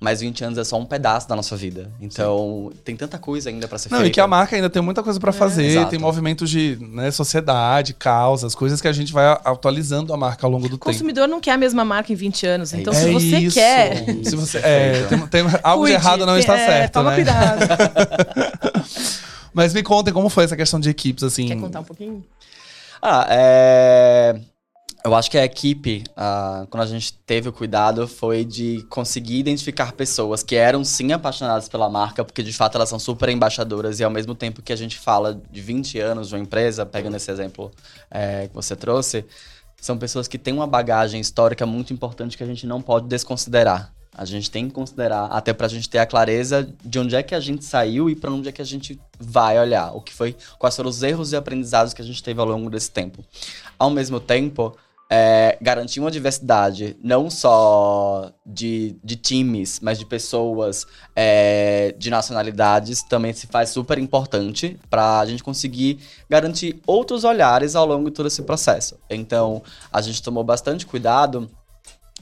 [0.00, 1.90] Mas 20 anos é só um pedaço da nossa vida.
[2.00, 2.80] Então, Sim.
[2.84, 4.10] tem tanta coisa ainda para ser Não, feita.
[4.10, 5.90] e que a marca ainda tem muita coisa para é, fazer, exato.
[5.90, 10.50] tem movimentos de né, sociedade, causas, coisas que a gente vai atualizando a marca ao
[10.50, 10.90] longo do tempo.
[10.90, 12.72] O consumidor não quer a mesma marca em 20 anos.
[12.72, 13.54] Então, é se você isso.
[13.54, 14.04] quer.
[14.24, 16.92] Se você, é, tem, tem, algo Cuide, de errado não está é, certo.
[16.94, 17.16] Toma né?
[17.16, 17.60] cuidado.
[19.52, 21.48] Mas me contem como foi essa questão de equipes, assim.
[21.48, 22.22] Quer contar um pouquinho?
[23.00, 24.40] Ah, é.
[25.06, 29.38] Eu acho que a equipe, uh, quando a gente teve o cuidado, foi de conseguir
[29.38, 34.00] identificar pessoas que eram sim apaixonadas pela marca, porque de fato elas são super embaixadoras,
[34.00, 37.16] e ao mesmo tempo que a gente fala de 20 anos de uma empresa, pegando
[37.16, 37.70] esse exemplo
[38.10, 39.24] é, que você trouxe,
[39.80, 43.92] são pessoas que têm uma bagagem histórica muito importante que a gente não pode desconsiderar.
[44.12, 47.22] A gente tem que considerar, até para a gente ter a clareza de onde é
[47.22, 50.12] que a gente saiu e para onde é que a gente vai olhar, o que
[50.12, 53.24] foi, quais foram os erros e aprendizados que a gente teve ao longo desse tempo.
[53.78, 54.76] Ao mesmo tempo,
[55.08, 63.02] é, garantir uma diversidade não só de, de times, mas de pessoas, é, de nacionalidades,
[63.02, 68.16] também se faz super importante para a gente conseguir garantir outros olhares ao longo de
[68.16, 68.98] todo esse processo.
[69.08, 71.48] Então, a gente tomou bastante cuidado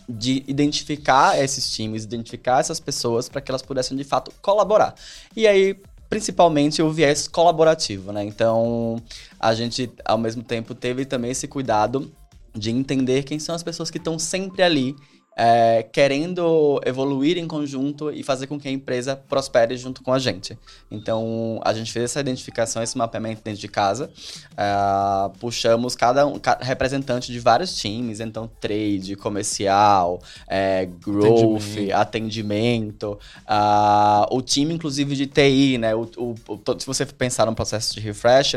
[0.07, 4.95] de identificar esses times, identificar essas pessoas para que elas pudessem de fato colaborar.
[5.35, 8.23] E aí, principalmente o viés colaborativo, né?
[8.23, 9.03] Então,
[9.41, 12.13] a gente ao mesmo tempo teve também esse cuidado
[12.55, 14.97] de entender quem são as pessoas que estão sempre ali
[15.37, 20.19] é, querendo evoluir em conjunto e fazer com que a empresa prospere junto com a
[20.19, 20.57] gente.
[20.91, 24.11] Então, a gente fez essa identificação, esse mapeamento dentro de casa,
[24.57, 33.19] é, puxamos cada um representante de vários times, então trade, comercial, é, growth, atendimento, atendimento
[33.49, 35.95] uh, o time inclusive de TI, né?
[35.95, 38.57] O, o, o, se você pensar no processo de refresh,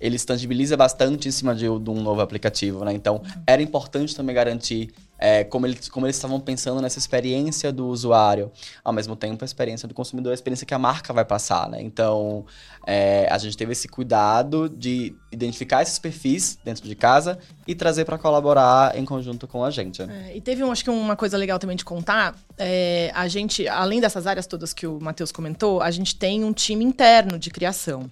[0.00, 2.92] ele tangibiliza bastante em cima de, de um novo aplicativo, né?
[2.92, 7.86] Então, era importante também garantir é, como, eles, como eles estavam pensando nessa experiência do
[7.86, 8.50] usuário,
[8.84, 11.80] ao mesmo tempo a experiência do consumidor, a experiência que a marca vai passar, né?
[11.80, 12.44] Então,
[12.86, 18.04] é, a gente teve esse cuidado de identificar esses perfis dentro de casa e trazer
[18.04, 20.02] para colaborar em conjunto com a gente.
[20.02, 23.66] É, e teve, um, acho que uma coisa legal também de contar, é, a gente,
[23.66, 27.50] além dessas áreas todas que o Matheus comentou, a gente tem um time interno de
[27.50, 28.10] criação.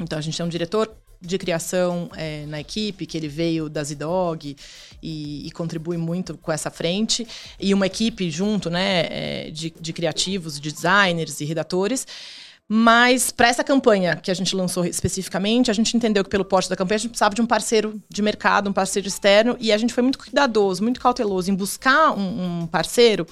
[0.00, 3.82] Então a gente tem um diretor de criação é, na equipe, que ele veio da
[3.82, 4.56] Zidog
[5.02, 7.26] e, e, contribui muito com essa frente,
[7.58, 12.06] e uma equipe junto, né, é, de, de criativos, de designers e redatores.
[12.70, 16.68] Mas para essa campanha que a gente lançou especificamente, a gente entendeu que pelo porte
[16.68, 19.78] da campanha a gente precisava de um parceiro de mercado, um parceiro externo, e a
[19.78, 23.26] gente foi muito cuidadoso, muito cauteloso em buscar um, um parceiro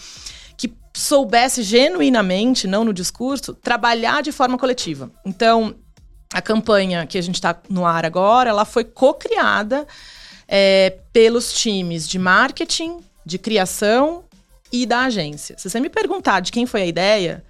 [0.56, 5.10] que soubesse genuinamente, não no discurso, trabalhar de forma coletiva.
[5.22, 5.74] Então,
[6.36, 9.86] a campanha que a gente está no ar agora, ela foi co-criada
[10.46, 14.22] é, pelos times de marketing, de criação
[14.70, 15.56] e da agência.
[15.56, 17.42] Se você me perguntar de quem foi a ideia,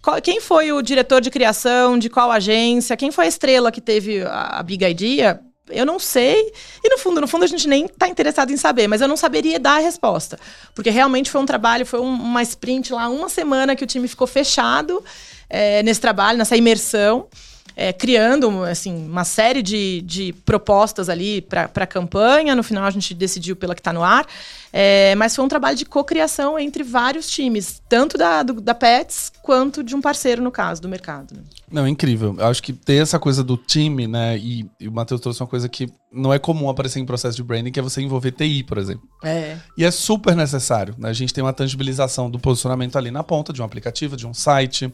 [0.00, 3.82] qual, quem foi o diretor de criação, de qual agência, quem foi a estrela que
[3.82, 6.54] teve a, a Big Idea, eu não sei.
[6.82, 9.16] E no fundo, no fundo, a gente nem está interessado em saber, mas eu não
[9.16, 10.40] saberia dar a resposta.
[10.74, 14.08] Porque realmente foi um trabalho, foi um, uma sprint lá, uma semana que o time
[14.08, 15.04] ficou fechado
[15.50, 17.28] é, nesse trabalho, nessa imersão
[17.76, 22.54] é, criando assim, uma série de, de propostas ali para a campanha.
[22.54, 24.26] No final, a gente decidiu pela que está no ar.
[24.72, 29.30] É, mas foi um trabalho de cocriação entre vários times, tanto da, do, da Pets
[29.42, 31.34] quanto de um parceiro, no caso, do mercado.
[31.34, 31.42] Né?
[31.70, 32.34] Não, incrível.
[32.38, 34.38] Eu acho que ter essa coisa do time, né?
[34.38, 37.42] E, e o Matheus trouxe uma coisa que não é comum aparecer em processo de
[37.42, 39.06] branding, que é você envolver TI, por exemplo.
[39.22, 39.58] É.
[39.76, 40.94] E é super necessário.
[40.98, 41.10] Né?
[41.10, 44.32] A gente tem uma tangibilização do posicionamento ali na ponta de um aplicativo, de um
[44.32, 44.92] site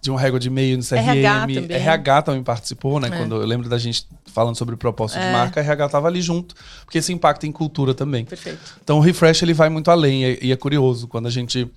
[0.00, 0.98] de uma régua de e-mail no CRM.
[0.98, 3.08] RH também, RH também participou, né?
[3.08, 3.10] É.
[3.10, 5.26] Quando eu lembro da gente falando sobre propósito é.
[5.26, 6.54] de marca, RH estava ali junto,
[6.84, 8.24] porque isso impacta em cultura também.
[8.24, 8.58] Perfeito.
[8.82, 11.70] Então o refresh ele vai muito além e é curioso quando a gente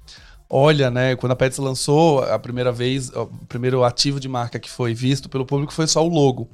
[0.50, 4.70] olha, né, quando a Pets lançou a primeira vez, o primeiro ativo de marca que
[4.70, 6.50] foi visto pelo público foi só o logo.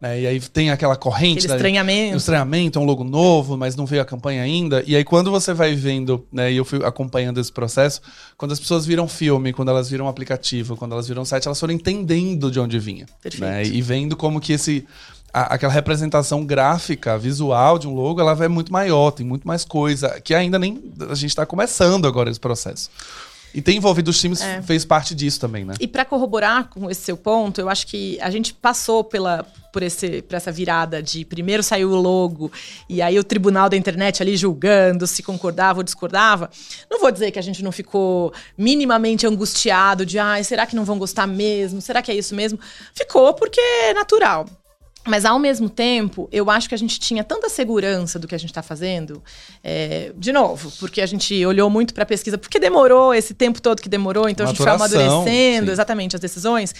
[0.00, 0.20] Né?
[0.20, 1.38] E aí tem aquela corrente.
[1.38, 2.14] Aquele estranhamento.
[2.14, 4.82] O estranhamento, é um logo novo, mas não veio a campanha ainda.
[4.86, 6.52] E aí, quando você vai vendo, né?
[6.52, 8.00] E eu fui acompanhando esse processo,
[8.36, 11.72] quando as pessoas viram filme, quando elas viram aplicativo, quando elas viram site, elas foram
[11.72, 13.06] entendendo de onde vinha.
[13.22, 13.44] Perfeito.
[13.44, 13.64] Né?
[13.64, 14.86] E vendo como que esse.
[15.32, 20.18] Aquela representação gráfica, visual de um logo, ela é muito maior, tem muito mais coisa,
[20.18, 22.88] que ainda nem a gente está começando agora esse processo.
[23.56, 24.60] E ter envolvido os times é.
[24.60, 25.72] fez parte disso também, né?
[25.80, 29.82] E para corroborar com esse seu ponto, eu acho que a gente passou pela, por,
[29.82, 32.52] esse, por essa virada de primeiro saiu o logo
[32.86, 36.50] e aí o tribunal da internet ali julgando se concordava ou discordava.
[36.90, 40.84] Não vou dizer que a gente não ficou minimamente angustiado de, ah, será que não
[40.84, 41.80] vão gostar mesmo?
[41.80, 42.60] Será que é isso mesmo?
[42.94, 44.46] Ficou porque é natural.
[45.06, 48.38] Mas ao mesmo tempo, eu acho que a gente tinha tanta segurança do que a
[48.38, 49.22] gente está fazendo,
[49.62, 53.62] é, de novo, porque a gente olhou muito para a pesquisa, porque demorou esse tempo
[53.62, 55.72] todo que demorou, então Maturação, a gente foi amadurecendo sim.
[55.72, 56.74] exatamente as decisões.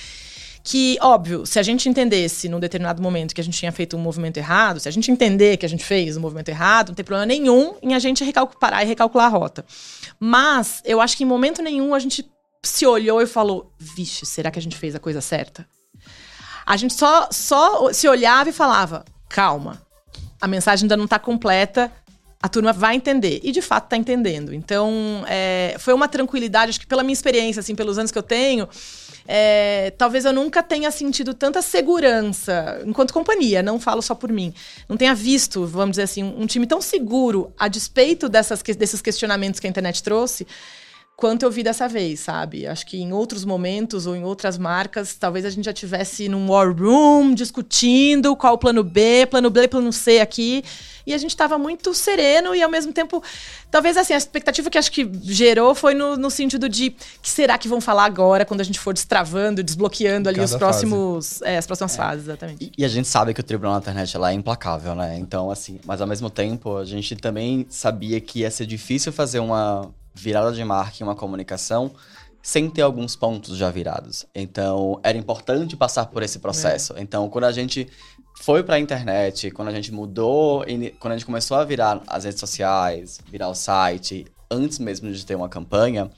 [0.65, 4.01] Que, óbvio, se a gente entendesse num determinado momento que a gente tinha feito um
[4.01, 7.05] movimento errado, se a gente entender que a gente fez um movimento errado, não tem
[7.05, 8.25] problema nenhum em a gente
[8.59, 9.65] parar e recalcular a rota.
[10.19, 12.29] Mas eu acho que em momento nenhum a gente
[12.65, 15.65] se olhou e falou: vixe, será que a gente fez a coisa certa?
[16.67, 19.81] A gente só, só se olhava e falava: calma,
[20.41, 21.93] a mensagem ainda não está completa,
[22.43, 23.41] a turma vai entender.
[23.45, 24.53] E de fato está entendendo.
[24.53, 28.23] Então, é, foi uma tranquilidade, acho que pela minha experiência, assim, pelos anos que eu
[28.23, 28.69] tenho.
[29.29, 34.53] É, talvez eu nunca tenha sentido tanta segurança enquanto companhia, não falo só por mim.
[34.89, 39.59] Não tenha visto, vamos dizer assim, um time tão seguro a despeito dessas, desses questionamentos
[39.59, 40.47] que a internet trouxe
[41.17, 42.67] quanto eu vi dessa vez, sabe?
[42.67, 46.51] Acho que em outros momentos ou em outras marcas, talvez a gente já tivesse num
[46.51, 50.63] war room discutindo qual o plano B, plano B, plano C aqui,
[51.07, 53.23] e a gente estava muito sereno e ao mesmo tempo,
[53.71, 57.57] talvez assim, a expectativa que acho que gerou foi no, no sentido de que será
[57.57, 61.57] que vão falar agora quando a gente for destravando, desbloqueando ali Cada os próximos, é,
[61.57, 61.97] as próximas é.
[61.97, 62.65] fases, exatamente.
[62.67, 65.17] E, e, a gente sabe que o tribunal na internet lá é implacável, né?
[65.19, 69.39] Então, assim, mas ao mesmo tempo, a gente também sabia que ia ser difícil fazer
[69.39, 71.93] uma virada de marca em uma comunicação
[72.43, 74.25] sem ter alguns pontos já virados.
[74.33, 76.97] Então, era importante passar por esse processo.
[76.97, 77.01] É.
[77.01, 77.89] Então, quando a gente
[78.41, 80.65] foi para a internet, quando a gente mudou,
[81.01, 85.27] quando a gente começou a virar as redes sociais, virar o site, antes mesmo de
[85.27, 86.09] ter uma campanha,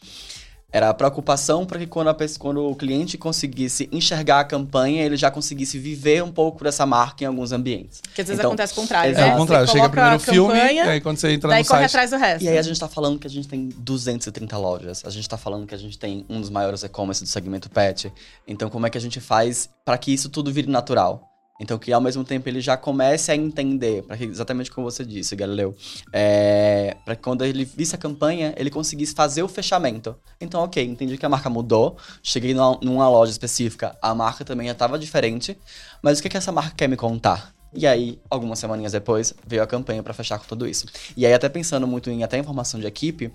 [0.71, 5.17] era a preocupação para que quando, a, quando o cliente conseguisse enxergar a campanha, ele
[5.17, 8.03] já conseguisse viver um pouco dessa marca em alguns ambientes.
[8.03, 9.29] Porque às vezes então, acontece o contrário, né?
[9.29, 11.81] É o contrário, chega primeiro o filme, e aí quando você entra daí no corre
[11.81, 11.91] site...
[11.91, 12.45] atrás do resto.
[12.45, 15.39] E aí a gente está falando que a gente tem 230 lojas, a gente está
[15.39, 18.13] falando que a gente tem um dos maiores e-commerce do segmento pet.
[18.47, 21.28] Então como é que a gente faz para que isso tudo vire natural?
[21.61, 25.35] Então, que ao mesmo tempo ele já comece a entender, para exatamente como você disse,
[25.35, 25.77] Galileu,
[26.13, 30.15] é, para quando ele visse a campanha, ele conseguisse fazer o fechamento.
[30.41, 34.69] Então, ok, entendi que a marca mudou, cheguei numa, numa loja específica, a marca também
[34.69, 35.59] já estava diferente,
[36.01, 37.53] mas o que, que essa marca quer me contar?
[37.75, 40.87] E aí, algumas semaninhas depois, veio a campanha para fechar com tudo isso.
[41.17, 43.31] E aí, até pensando muito em até informação de equipe,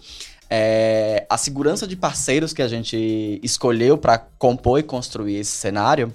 [0.49, 6.11] é, a segurança de parceiros que a gente escolheu para compor e construir esse cenário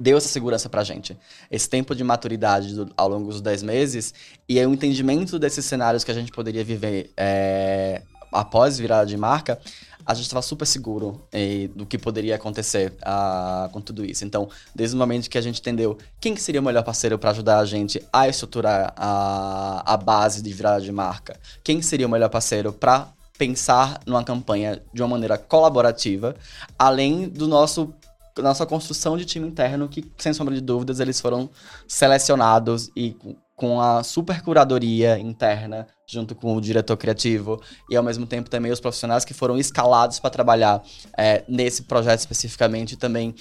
[0.00, 1.16] deu essa segurança pra gente.
[1.50, 4.14] Esse tempo de maturidade do, ao longo dos 10 meses
[4.48, 9.60] e o entendimento desses cenários que a gente poderia viver é, após virada de marca,
[10.06, 11.22] a gente estava super seguro
[11.74, 14.24] do que poderia acontecer ah, com tudo isso.
[14.24, 17.30] Então, desde o momento que a gente entendeu quem que seria o melhor parceiro para
[17.30, 22.10] ajudar a gente a estruturar a, a base de virada de marca, quem seria o
[22.10, 26.34] melhor parceiro para pensar numa campanha de uma maneira colaborativa,
[26.78, 27.94] além do nosso
[28.38, 31.50] nossa construção de time interno, que, sem sombra de dúvidas, eles foram
[31.86, 33.16] selecionados e
[33.56, 38.72] com a super curadoria interna, junto com o diretor criativo, e ao mesmo tempo também
[38.72, 40.82] os profissionais que foram escalados para trabalhar
[41.16, 43.34] é, nesse projeto especificamente também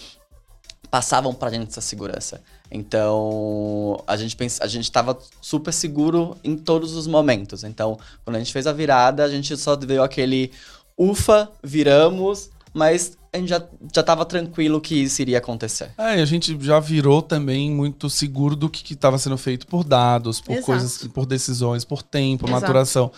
[0.91, 2.41] passavam para a gente essa segurança.
[2.71, 7.63] Então, a gente pensa, a gente estava super seguro em todos os momentos.
[7.63, 10.51] Então, quando a gente fez a virada, a gente só deu aquele
[10.97, 13.63] ufa, viramos, mas a gente já,
[13.93, 15.91] já tava tranquilo que isso iria acontecer.
[15.97, 19.83] É, e a gente já virou também muito seguro do que estava sendo feito por
[19.83, 20.65] dados, por Exato.
[20.65, 22.61] coisas, por decisões, por tempo, Exato.
[22.61, 23.11] maturação.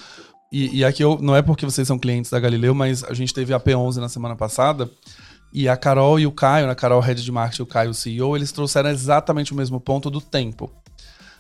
[0.52, 3.34] E, e aqui eu, não é porque vocês são clientes da Galileu, mas a gente
[3.34, 4.89] teve a P11 na semana passada.
[5.54, 8.36] E a Carol e o Caio, né, a Carol, head de marketing, o Caio, CEO,
[8.36, 10.71] eles trouxeram exatamente o mesmo ponto do tempo.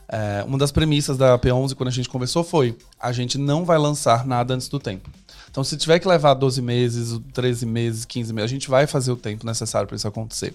[0.07, 3.77] É, uma das premissas da P11, quando a gente conversou, foi: a gente não vai
[3.77, 5.09] lançar nada antes do tempo.
[5.51, 9.11] Então, se tiver que levar 12 meses, 13 meses, 15 meses, a gente vai fazer
[9.11, 10.53] o tempo necessário para isso acontecer.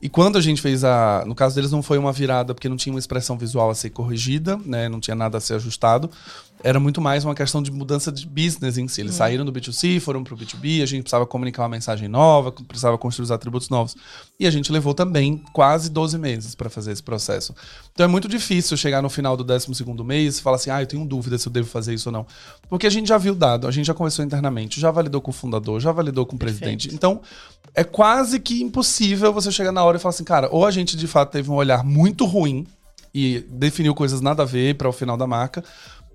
[0.00, 1.24] E quando a gente fez a.
[1.26, 3.90] No caso deles, não foi uma virada porque não tinha uma expressão visual a ser
[3.90, 4.88] corrigida, né?
[4.88, 6.08] Não tinha nada a ser ajustado
[6.62, 9.00] era muito mais uma questão de mudança de business em si.
[9.00, 9.18] Eles uhum.
[9.18, 12.98] saíram do B2C, foram para o B2B, a gente precisava comunicar uma mensagem nova, precisava
[12.98, 13.96] construir os atributos novos.
[14.38, 17.54] E a gente levou também quase 12 meses para fazer esse processo.
[17.92, 19.68] Então é muito difícil chegar no final do 12
[20.04, 22.26] mês e falar assim: ah, eu tenho dúvida se eu devo fazer isso ou não.
[22.68, 25.30] Porque a gente já viu o dado, a gente já conversou internamente, já validou com
[25.30, 26.60] o fundador, já validou com o Perfeito.
[26.60, 26.94] presidente.
[26.94, 27.20] Então
[27.74, 30.96] é quase que impossível você chegar na hora e falar assim: cara, ou a gente
[30.96, 32.66] de fato teve um olhar muito ruim
[33.14, 35.64] e definiu coisas nada a ver para o final da marca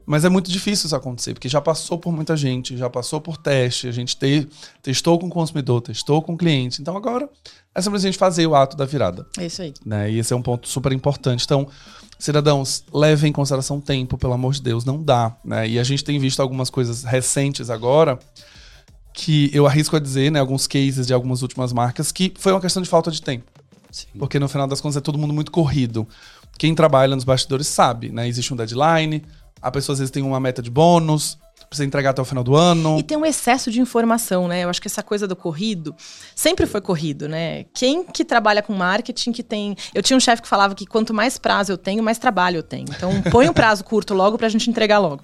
[0.05, 3.37] mas é muito difícil isso acontecer, porque já passou por muita gente, já passou por
[3.37, 4.47] teste, a gente te,
[4.81, 6.81] testou com o consumidor, testou com o cliente.
[6.81, 7.29] Então agora
[7.73, 9.25] é simplesmente fazer o ato da virada.
[9.37, 9.73] É isso aí.
[9.85, 10.11] Né?
[10.11, 11.43] E esse é um ponto super importante.
[11.45, 11.67] Então,
[12.19, 15.35] cidadãos, levem em consideração o tempo, pelo amor de Deus, não dá.
[15.43, 15.69] Né?
[15.69, 18.19] E a gente tem visto algumas coisas recentes agora
[19.13, 22.59] que eu arrisco a dizer, né, alguns cases de algumas últimas marcas, que foi uma
[22.59, 23.45] questão de falta de tempo.
[23.91, 24.07] Sim.
[24.17, 26.07] Porque no final das contas é todo mundo muito corrido.
[26.57, 28.27] Quem trabalha nos bastidores sabe, né?
[28.27, 29.23] Existe um deadline,
[29.63, 31.37] a pessoa às vezes tem uma meta de bônus,
[31.69, 32.99] precisa entregar até o final do ano.
[32.99, 34.63] E tem um excesso de informação, né?
[34.63, 35.95] Eu acho que essa coisa do corrido
[36.35, 37.63] sempre foi corrido, né?
[37.73, 39.75] Quem que trabalha com marketing que tem.
[39.93, 42.63] Eu tinha um chefe que falava que quanto mais prazo eu tenho, mais trabalho eu
[42.63, 42.85] tenho.
[42.89, 45.23] Então põe um prazo curto logo pra gente entregar logo.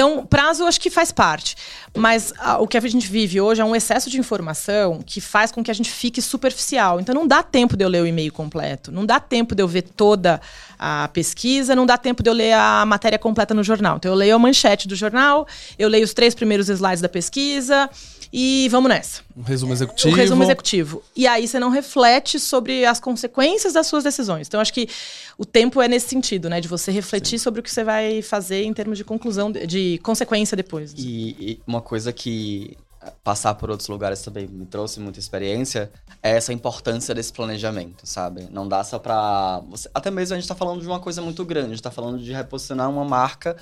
[0.00, 1.54] Então, prazo acho que faz parte.
[1.94, 5.52] Mas a, o que a gente vive hoje é um excesso de informação que faz
[5.52, 6.98] com que a gente fique superficial.
[6.98, 8.90] Então, não dá tempo de eu ler o e-mail completo.
[8.90, 10.40] Não dá tempo de eu ver toda
[10.78, 11.76] a pesquisa.
[11.76, 13.98] Não dá tempo de eu ler a matéria completa no jornal.
[13.98, 15.46] Então, eu leio a manchete do jornal,
[15.78, 17.90] eu leio os três primeiros slides da pesquisa
[18.32, 19.22] e vamos nessa.
[19.36, 20.14] Um resumo executivo.
[20.14, 21.02] Um resumo executivo.
[21.16, 24.46] E aí você não reflete sobre as consequências das suas decisões.
[24.46, 24.88] Então, acho que
[25.36, 26.60] o tempo é nesse sentido, né?
[26.60, 27.44] De você refletir Sim.
[27.44, 30.94] sobre o que você vai fazer em termos de conclusão, de consequência depois.
[30.96, 32.76] E, e uma coisa que
[33.24, 35.90] passar por outros lugares também me trouxe muita experiência
[36.22, 38.46] é essa importância desse planejamento, sabe?
[38.50, 39.60] Não dá só pra.
[39.70, 39.88] Você...
[39.94, 42.18] Até mesmo a gente tá falando de uma coisa muito grande, a gente tá falando
[42.18, 43.56] de reposicionar uma marca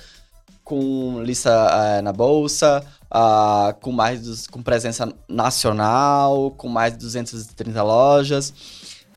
[0.69, 6.99] com lista é, na bolsa, uh, com mais dos, com presença nacional, com mais de
[6.99, 8.53] 230 lojas.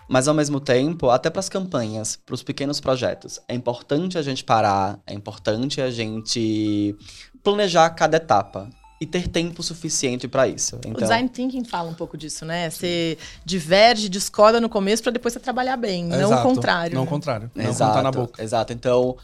[0.08, 4.22] Mas ao mesmo tempo, até para as campanhas, para os pequenos projetos, é importante a
[4.22, 6.96] gente parar, é importante a gente
[7.42, 8.70] planejar cada etapa
[9.02, 10.76] e ter tempo suficiente para isso.
[10.76, 10.92] Então...
[10.92, 12.70] O design thinking fala um pouco disso, né?
[12.70, 16.94] Você diverge, discorda no começo para depois você trabalhar bem, não o contrário.
[16.94, 17.50] Não o contrário.
[17.52, 18.40] Não exato, na boca.
[18.40, 18.72] Exato.
[18.72, 19.16] Então,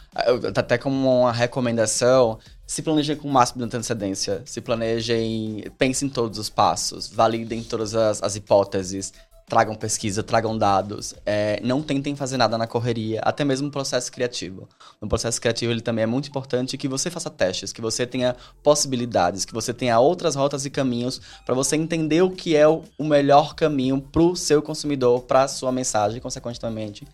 [0.57, 4.43] até como uma recomendação, se planejem com o máximo de antecedência.
[4.45, 9.13] Se planejem, pensem em todos os passos, validem todas as, as hipóteses,
[9.49, 11.15] tragam pesquisa, tragam dados.
[11.25, 14.69] É, não tentem fazer nada na correria, até mesmo no processo criativo.
[15.01, 18.37] No processo criativo, ele também é muito importante que você faça testes, que você tenha
[18.63, 22.85] possibilidades, que você tenha outras rotas e caminhos para você entender o que é o
[23.01, 27.07] melhor caminho para o seu consumidor, para a sua mensagem, consequentemente,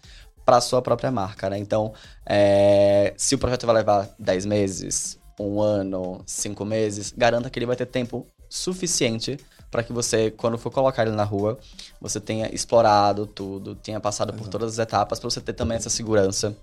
[0.44, 1.48] para a sua própria marca.
[1.48, 1.58] Né?
[1.58, 1.92] Então,
[2.26, 7.66] é, se o projeto vai levar 10 meses, um ano, cinco meses, garanta que ele
[7.66, 9.36] vai ter tempo suficiente
[9.74, 11.58] para que você, quando for colocar ele na rua,
[12.00, 15.90] você tenha explorado tudo, tenha passado por todas as etapas, para você ter também essa
[15.90, 16.56] segurança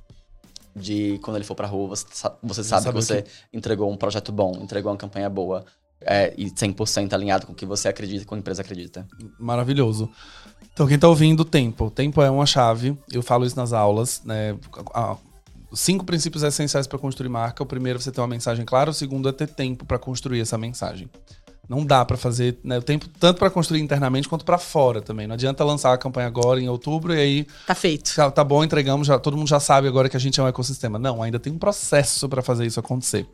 [0.73, 2.05] de quando ele for para rua, você,
[2.41, 3.29] você sabe que você que...
[3.51, 5.65] entregou um projeto bom, entregou uma campanha boa.
[5.99, 9.05] é, e 100% alinhado com o que você acredita, com a empresa acredita.
[9.37, 10.09] Maravilhoso.
[10.71, 11.91] Então, quem está ouvindo, tempo.
[11.91, 12.97] Tempo é uma chave.
[13.11, 14.57] Eu falo isso nas aulas, né?
[15.73, 17.61] cinco princípios essenciais para construir marca.
[17.61, 20.39] O primeiro é você ter uma mensagem clara, o segundo é ter tempo para construir
[20.39, 21.09] essa mensagem.
[21.71, 25.25] Não dá para fazer né, o tempo tanto para construir internamente quanto para fora também.
[25.25, 28.13] Não adianta lançar a campanha agora em outubro e aí tá feito.
[28.13, 30.47] Tá, tá bom, entregamos, já todo mundo já sabe agora que a gente é um
[30.49, 30.99] ecossistema.
[30.99, 33.25] Não, ainda tem um processo para fazer isso acontecer.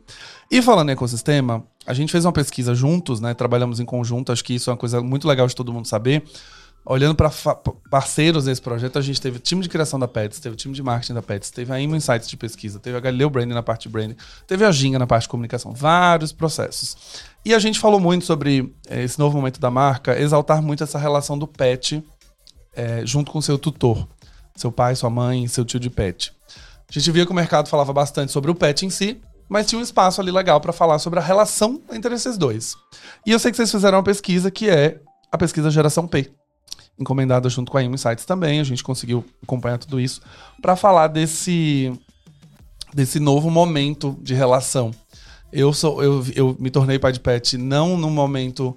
[0.48, 3.34] E falando em ecossistema, a gente fez uma pesquisa juntos, né?
[3.34, 6.22] Trabalhamos em conjunto, acho que isso é uma coisa muito legal de todo mundo saber
[6.88, 7.30] olhando para
[7.90, 11.12] parceiros nesse projeto, a gente teve time de criação da Pets, teve time de marketing
[11.12, 13.88] da Pets, teve a Imo Insights de pesquisa, teve a Galileu Branding na parte de
[13.90, 14.16] branding,
[14.46, 16.96] teve a Ginga na parte de comunicação, vários processos.
[17.44, 20.98] E a gente falou muito sobre é, esse novo momento da marca, exaltar muito essa
[20.98, 22.02] relação do pet
[22.72, 24.08] é, junto com seu tutor,
[24.56, 26.32] seu pai, sua mãe, seu tio de pet.
[26.88, 29.78] A gente via que o mercado falava bastante sobre o pet em si, mas tinha
[29.78, 32.74] um espaço ali legal para falar sobre a relação entre esses dois.
[33.26, 36.32] E eu sei que vocês fizeram uma pesquisa que é a pesquisa Geração P
[36.98, 38.60] encomendada junto com a Insights também.
[38.60, 40.20] A gente conseguiu acompanhar tudo isso
[40.60, 41.92] para falar desse
[42.92, 44.90] desse novo momento de relação.
[45.52, 48.76] Eu sou eu, eu me tornei pai de pet não num momento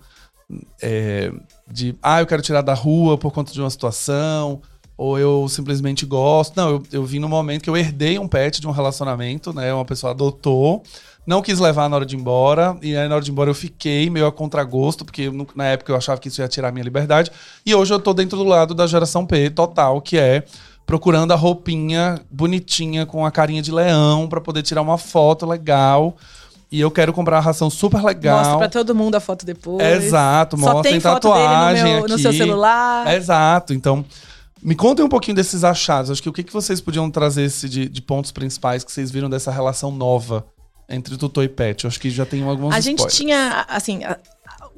[0.82, 1.32] é,
[1.70, 4.62] de ah, eu quero tirar da rua por conta de uma situação,
[5.02, 6.56] ou eu simplesmente gosto.
[6.56, 9.74] Não, eu, eu vim no momento que eu herdei um pet de um relacionamento, né?
[9.74, 10.84] Uma pessoa adotou
[11.26, 12.78] não quis levar na hora de ir embora.
[12.84, 15.92] E aí, na hora de ir embora, eu fiquei meio a contragosto, porque na época
[15.92, 17.32] eu achava que isso ia tirar a minha liberdade.
[17.66, 20.44] E hoje eu tô dentro do lado da geração P total, que é
[20.86, 26.16] procurando a roupinha bonitinha com a carinha de leão para poder tirar uma foto legal.
[26.72, 28.38] E eu quero comprar uma ração super legal.
[28.38, 29.84] Mostra pra todo mundo a foto depois.
[30.04, 33.14] Exato, Só mostra tem tatuagem no, meu, no seu celular.
[33.14, 33.74] Exato.
[33.74, 34.06] Então,
[34.62, 36.12] me contem um pouquinho desses achados.
[36.12, 39.30] Acho que o que, que vocês podiam trazer de, de pontos principais que vocês viram
[39.30, 40.46] dessa relação nova
[40.88, 41.84] entre tutor e pet?
[41.84, 44.02] Eu acho que já tem alguns A gente tinha, assim,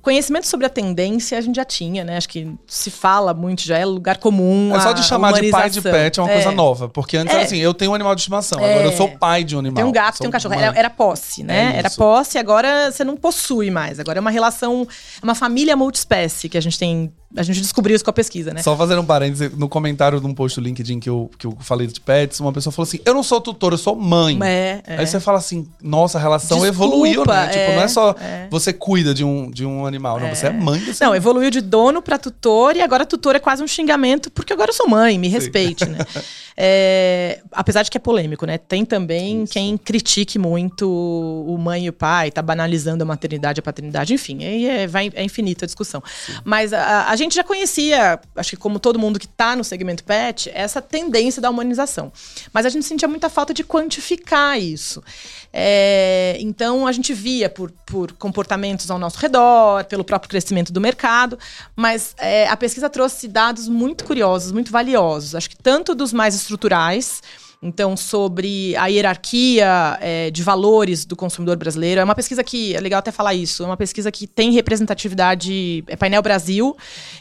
[0.04, 2.18] conhecimento sobre a tendência a gente já tinha, né?
[2.18, 4.76] Acho que se fala muito, já é lugar comum.
[4.76, 6.34] É só de chamar de pai de pet é uma é.
[6.34, 6.90] coisa nova.
[6.90, 7.38] Porque antes é.
[7.38, 8.74] era assim, eu tenho um animal de estimação, é.
[8.74, 9.76] agora eu sou pai de um animal.
[9.76, 10.54] Tem um gato, tem um cachorro.
[10.54, 11.74] Era, era, posse, né?
[11.76, 13.98] É era posse, agora você não possui mais.
[13.98, 14.86] Agora é uma relação,
[15.24, 18.62] uma família multiespécie que a gente tem a gente descobriu isso com a pesquisa, né?
[18.62, 21.58] Só fazendo um parênteses, no comentário de um post do LinkedIn que eu, que eu
[21.60, 24.38] falei de pets, uma pessoa falou assim: Eu não sou tutor, eu sou mãe.
[24.44, 24.98] É, é.
[25.00, 27.46] Aí você fala assim: Nossa, a relação Desculpa, evoluiu, né?
[27.46, 28.48] É, tipo, não é só é.
[28.50, 31.16] você cuida de um, de um animal, não, você é mãe desse Não, animal.
[31.16, 34.76] evoluiu de dono para tutor e agora tutor é quase um xingamento, porque agora eu
[34.76, 35.34] sou mãe, me Sim.
[35.34, 36.00] respeite, né?
[36.56, 38.58] É, apesar de que é polêmico, né?
[38.58, 39.54] Tem também Isso.
[39.54, 44.14] quem critique muito o mãe e o pai, tá banalizando a maternidade e a paternidade,
[44.14, 46.02] enfim, aí é, vai, é infinita a discussão.
[46.26, 46.34] Sim.
[46.44, 50.04] Mas a, a, gente já conhecia, acho que como todo mundo que está no segmento
[50.04, 52.12] pet, essa tendência da humanização.
[52.54, 55.04] Mas a gente sentia muita falta de quantificar isso.
[55.52, 60.82] É, então a gente via por, por comportamentos ao nosso redor, pelo próprio crescimento do
[60.82, 61.38] mercado,
[61.76, 65.36] mas é, a pesquisa trouxe dados muito curiosos, muito valiosos.
[65.36, 67.22] Acho que tanto dos mais estruturais,
[67.64, 72.02] então, sobre a hierarquia é, de valores do consumidor brasileiro.
[72.02, 75.82] É uma pesquisa que, é legal até falar isso, é uma pesquisa que tem representatividade,
[75.88, 76.76] é painel Brasil,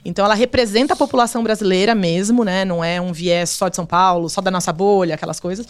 [0.05, 2.65] então ela representa a população brasileira mesmo, né?
[2.65, 5.65] Não é um viés só de São Paulo, só da nossa bolha, aquelas coisas.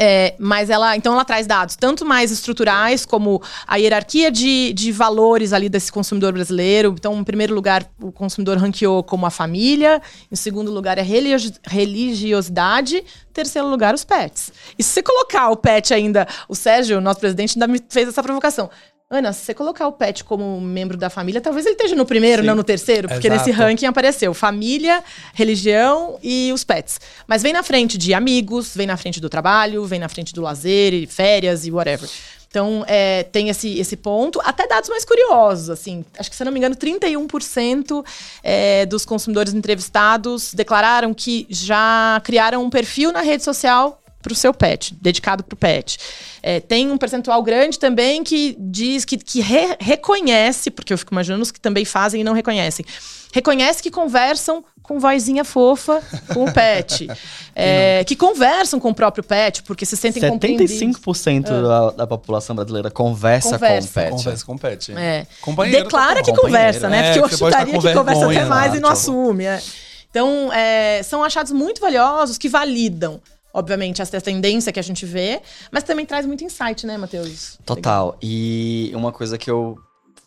[0.00, 4.92] É, mas ela, então ela traz dados tanto mais estruturais, como a hierarquia de, de
[4.92, 6.94] valores ali desse consumidor brasileiro.
[6.96, 10.00] Então, em primeiro lugar, o consumidor ranqueou como a família.
[10.30, 12.98] Em segundo lugar, é religiosidade.
[12.98, 14.52] Em terceiro lugar, os pets.
[14.78, 18.22] E se você colocar o pet ainda, o Sérgio, nosso presidente, ainda me fez essa
[18.22, 18.70] provocação.
[19.10, 22.42] Ana, se você colocar o pet como membro da família, talvez ele esteja no primeiro,
[22.42, 22.46] Sim.
[22.46, 23.46] não no terceiro, porque Exato.
[23.46, 25.02] nesse ranking apareceu família,
[25.32, 27.00] religião e os pets.
[27.26, 30.42] Mas vem na frente de amigos, vem na frente do trabalho, vem na frente do
[30.42, 32.06] lazer, e férias e whatever.
[32.50, 34.42] Então, é, tem esse, esse ponto.
[34.44, 36.04] Até dados mais curiosos, assim.
[36.18, 38.04] Acho que, se eu não me engano, 31%
[38.42, 44.36] é, dos consumidores entrevistados declararam que já criaram um perfil na rede social para o
[44.36, 45.98] seu pet, dedicado para o pet.
[46.42, 51.14] É, tem um percentual grande também que diz que, que re, reconhece, porque eu fico
[51.14, 52.84] imaginando os que também fazem e não reconhecem.
[53.32, 56.02] Reconhece que conversam com vozinha fofa
[56.32, 57.06] com o pet.
[57.54, 62.90] é, que conversam com o próprio pet, porque se sentem 75% da, da população brasileira
[62.90, 64.10] conversa, conversa, com o pet.
[64.10, 64.92] Conversa com o pet.
[64.96, 65.26] É.
[65.70, 67.10] Declara que conversa, né?
[67.10, 69.44] É, porque eu chutaria que conversa até mais e não assume.
[69.44, 69.62] É.
[70.10, 73.20] Então, é, são achados muito valiosos que validam
[73.52, 75.40] obviamente, essa tendência que a gente vê,
[75.70, 77.58] mas também traz muito insight, né, Matheus?
[77.64, 78.16] Total.
[78.22, 79.76] E uma coisa que eu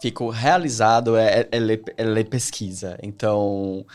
[0.02, 2.98] fico realizado é, é, ler, é ler pesquisa.
[3.04, 3.86] Então,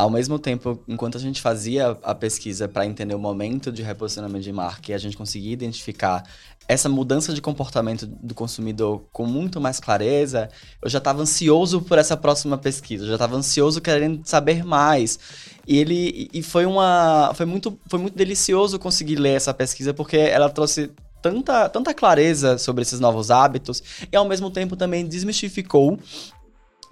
[0.00, 4.44] ao mesmo tempo, enquanto a gente fazia a pesquisa para entender o momento de reposicionamento
[4.44, 6.24] de marca e a gente conseguia identificar
[6.66, 10.48] essa mudança de comportamento do consumidor com muito mais clareza,
[10.80, 15.18] eu já estava ansioso por essa próxima pesquisa, eu já estava ansioso querendo saber mais.
[15.66, 20.16] E ele e foi uma foi muito foi muito delicioso conseguir ler essa pesquisa porque
[20.16, 20.90] ela trouxe
[21.20, 25.98] tanta, tanta clareza sobre esses novos hábitos e ao mesmo tempo também desmistificou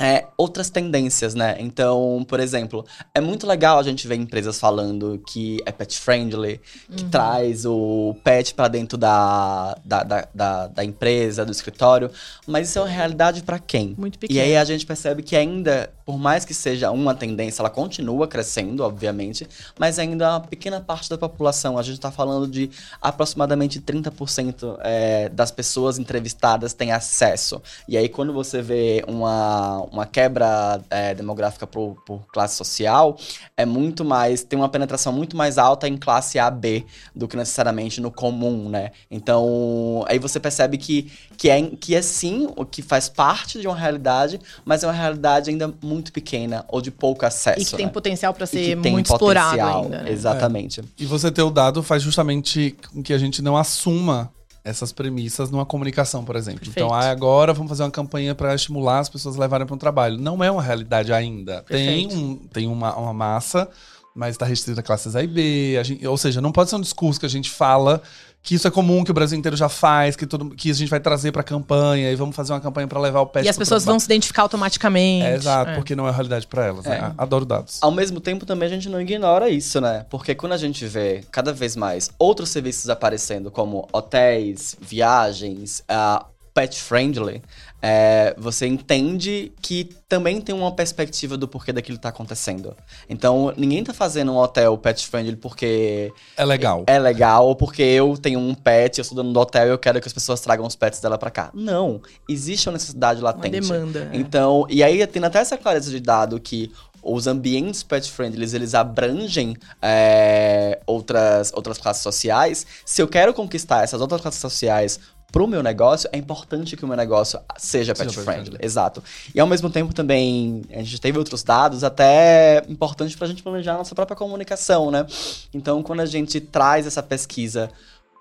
[0.01, 1.57] é, outras tendências, né?
[1.59, 6.61] Então, por exemplo, é muito legal a gente ver empresas falando que é pet friendly,
[6.97, 7.11] que uhum.
[7.11, 12.11] traz o pet para dentro da, da, da, da, da, empresa, do escritório,
[12.47, 13.97] mas isso é uma realidade para quem?
[13.99, 14.39] Muito pequeno.
[14.39, 18.27] E aí a gente percebe que ainda, por mais que seja uma tendência, ela continua
[18.27, 19.47] crescendo, obviamente,
[19.79, 21.77] mas ainda uma pequena parte da população.
[21.77, 27.61] A gente está falando de aproximadamente 30% é, das pessoas entrevistadas têm acesso.
[27.87, 33.19] E aí, quando você vê uma uma quebra é, demográfica por, por, classe social
[33.55, 37.37] é muito mais, tem uma penetração muito mais alta em classe A, B do que
[37.37, 38.93] necessariamente no comum, né?
[39.11, 43.67] Então, aí você percebe que, que, é, que é sim o que faz parte de
[43.67, 47.61] uma realidade, mas é uma realidade ainda muito pequena ou de pouco acesso.
[47.61, 47.93] E que tem né?
[47.93, 50.03] potencial para ser muito explorado ainda.
[50.03, 50.13] Né?
[50.13, 50.81] Exatamente.
[50.81, 50.85] É.
[50.99, 54.33] E você ter o dado faz justamente com que a gente não assuma
[54.65, 56.61] essas premissas numa comunicação, por exemplo.
[56.61, 56.85] Perfeito.
[56.85, 59.79] Então, ah, agora vamos fazer uma campanha para estimular as pessoas a levarem para um
[59.79, 60.19] trabalho.
[60.19, 61.63] Não é uma realidade ainda.
[61.63, 62.09] Perfeito.
[62.11, 63.69] Tem, um, tem uma, uma massa,
[64.15, 65.77] mas está restrita a classes A e B.
[65.81, 68.03] A gente, ou seja, não pode ser um discurso que a gente fala
[68.43, 70.89] que isso é comum, que o Brasil inteiro já faz, que, tudo, que a gente
[70.89, 73.45] vai trazer para a campanha e vamos fazer uma campanha para levar o pet.
[73.45, 73.95] E as pessoas trabalho.
[73.95, 75.27] vão se identificar automaticamente.
[75.27, 75.75] É, exato, é.
[75.75, 76.85] porque não é realidade para elas.
[76.85, 76.97] Né?
[76.97, 77.03] É.
[77.03, 77.15] Né?
[77.19, 77.79] Adoro dados.
[77.83, 80.07] Ao mesmo tempo, também a gente não ignora isso, né?
[80.09, 86.25] Porque quando a gente vê cada vez mais outros serviços aparecendo, como hotéis, viagens, uh,
[86.55, 87.43] pet friendly,
[87.81, 92.77] é, você entende que também tem uma perspectiva do porquê daquilo tá acontecendo.
[93.09, 96.13] Então, ninguém tá fazendo um hotel pet friendly porque.
[96.37, 96.85] É legal.
[96.87, 99.71] É, é legal, ou porque eu tenho um pet, eu sou dono do hotel e
[99.71, 101.51] eu quero que as pessoas tragam os pets dela para cá.
[101.55, 102.01] Não.
[102.29, 103.61] Existe uma necessidade latente.
[103.61, 104.11] Uma demanda.
[104.13, 104.17] É.
[104.17, 108.75] Então, e aí tem até essa clareza de dado que os ambientes pet friendly eles
[108.75, 112.67] abrangem é, outras, outras classes sociais.
[112.85, 114.99] Se eu quero conquistar essas outras classes sociais
[115.31, 118.25] pro meu negócio, é importante que o meu negócio seja pet friendly.
[118.25, 118.59] friendly.
[118.61, 119.03] Exato.
[119.35, 123.43] E ao mesmo tempo também, a gente teve outros dados até importantes para a gente
[123.43, 125.07] planejar a nossa própria comunicação, né?
[125.53, 127.71] Então, quando a gente traz essa pesquisa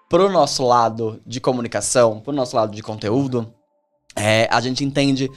[0.10, 3.54] pro nosso lado de comunicação, pro nosso lado de conteúdo,
[4.16, 5.30] é, a gente entende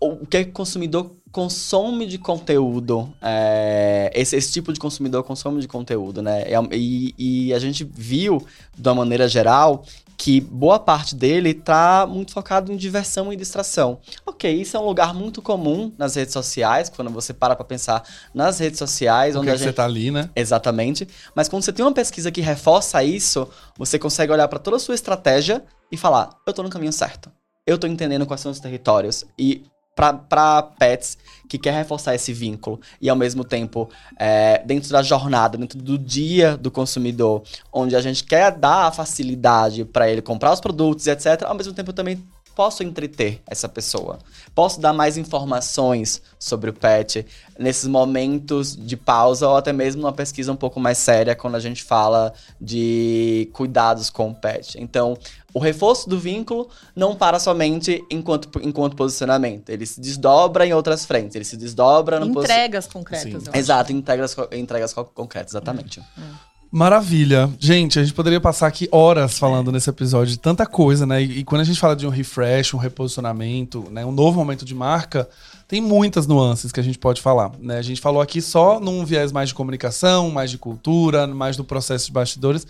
[0.00, 5.68] o que o consumidor consome de conteúdo, é, esse, esse, tipo de consumidor consome de
[5.68, 6.44] conteúdo, né?
[6.72, 8.44] E, e, a gente viu,
[8.76, 9.84] de uma maneira geral,
[10.16, 14.00] que boa parte dele está muito focado em diversão e distração.
[14.26, 18.02] Ok, isso é um lugar muito comum nas redes sociais, quando você para para pensar
[18.34, 19.34] nas redes sociais.
[19.34, 19.68] Porque onde a gente...
[19.68, 20.28] você tá ali, né?
[20.34, 21.08] Exatamente.
[21.34, 24.80] Mas quando você tem uma pesquisa que reforça isso, você consegue olhar para toda a
[24.80, 27.30] sua estratégia e falar: eu estou no caminho certo.
[27.66, 29.24] Eu estou entendendo quais são os territórios.
[29.38, 29.64] E
[30.00, 35.58] para pets que quer reforçar esse vínculo e ao mesmo tempo é, dentro da jornada,
[35.58, 37.42] dentro do dia do consumidor,
[37.72, 41.42] onde a gente quer dar a facilidade para ele comprar os produtos etc.
[41.44, 42.22] Ao mesmo tempo também
[42.54, 44.18] posso entreter essa pessoa.
[44.54, 47.24] Posso dar mais informações sobre o pet
[47.58, 51.60] nesses momentos de pausa ou até mesmo uma pesquisa um pouco mais séria quando a
[51.60, 54.78] gente fala de cuidados com o pet.
[54.78, 55.16] Então,
[55.52, 59.70] o reforço do vínculo não para somente enquanto, enquanto posicionamento.
[59.70, 61.34] Ele se desdobra em outras frentes.
[61.34, 63.44] Ele se desdobra no Entregas concretas.
[63.52, 66.00] Exato, entregas, entregas concretas, exatamente.
[66.00, 66.50] É.
[66.72, 67.50] Maravilha.
[67.58, 69.72] Gente, a gente poderia passar aqui horas falando é.
[69.72, 71.20] nesse episódio de tanta coisa, né?
[71.20, 74.04] E, e, quando a gente fala de um refresh, um reposicionamento, né?
[74.04, 75.28] um novo momento de marca,
[75.66, 77.50] tem muitas nuances que a gente pode falar.
[77.58, 77.78] Né?
[77.78, 81.64] A gente falou aqui só num viés mais de comunicação, mais de cultura, mais do
[81.64, 82.64] processo de bastidores.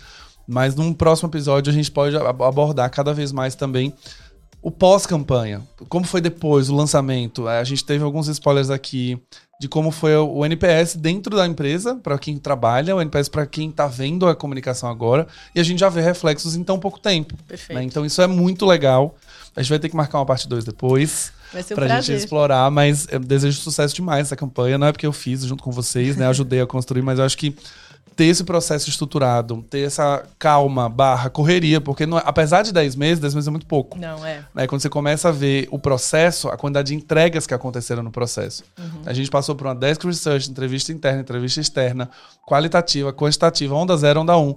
[0.47, 3.93] Mas num próximo episódio a gente pode abordar cada vez mais também
[4.61, 5.61] o pós-campanha.
[5.89, 7.47] Como foi depois, o lançamento?
[7.47, 9.19] A gente teve alguns spoilers aqui
[9.59, 13.69] de como foi o NPS dentro da empresa, para quem trabalha, o NPS para quem
[13.69, 17.35] está vendo a comunicação agora, e a gente já vê reflexos em tão pouco tempo.
[17.47, 17.77] Perfeito.
[17.77, 17.83] Né?
[17.83, 19.15] Então isso é muito legal.
[19.55, 21.31] A gente vai ter que marcar uma parte 2 depois.
[21.53, 22.03] Vai ser um pra prazer.
[22.03, 24.77] gente explorar, mas eu desejo sucesso demais essa campanha.
[24.77, 26.25] Não é porque eu fiz junto com vocês, né?
[26.27, 27.55] Ajudei a construir, mas eu acho que
[28.15, 32.95] ter esse processo estruturado, ter essa calma, barra, correria, porque não, é, apesar de 10
[32.95, 33.97] meses, 10 meses é muito pouco.
[33.97, 34.43] Não, é.
[34.53, 34.67] Né?
[34.67, 38.63] Quando você começa a ver o processo, a quantidade de entregas que aconteceram no processo.
[38.77, 39.01] Uhum.
[39.05, 42.09] A gente passou por uma desk research, entrevista interna, entrevista externa,
[42.45, 44.55] qualitativa, quantitativa, onda zero, onda um.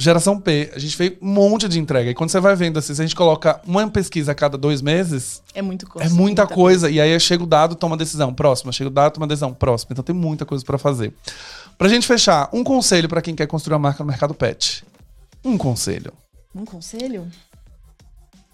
[0.00, 2.10] Geração P, a gente fez um monte de entrega.
[2.10, 4.80] E quando você vai vendo assim, se a gente coloca uma pesquisa a cada dois
[4.80, 6.88] meses, É muito é muita, coisa.
[6.88, 8.32] E aí chega o dado, toma decisão.
[8.32, 8.72] Próxima.
[8.72, 9.52] Chega o dado, toma decisão.
[9.52, 9.90] Próxima.
[9.92, 11.12] Então tem muita coisa pra fazer.
[11.80, 14.84] Pra gente fechar, um conselho pra quem quer construir uma marca no mercado pet.
[15.42, 16.12] Um conselho.
[16.54, 17.26] Um conselho?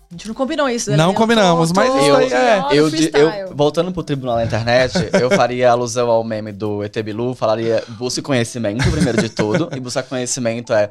[0.08, 0.96] A gente não combinou isso, né?
[0.96, 3.38] Não Eu tô- combinamos, mas é- tirando Eu, de- freestyle.
[3.40, 7.82] eu, voltando pro tribunal na internet, eu faria alusão ao meme do ET Bilu, falaria
[7.98, 9.68] busque conhecimento, primeiro de tudo.
[9.76, 10.88] e buscar conhecimento é,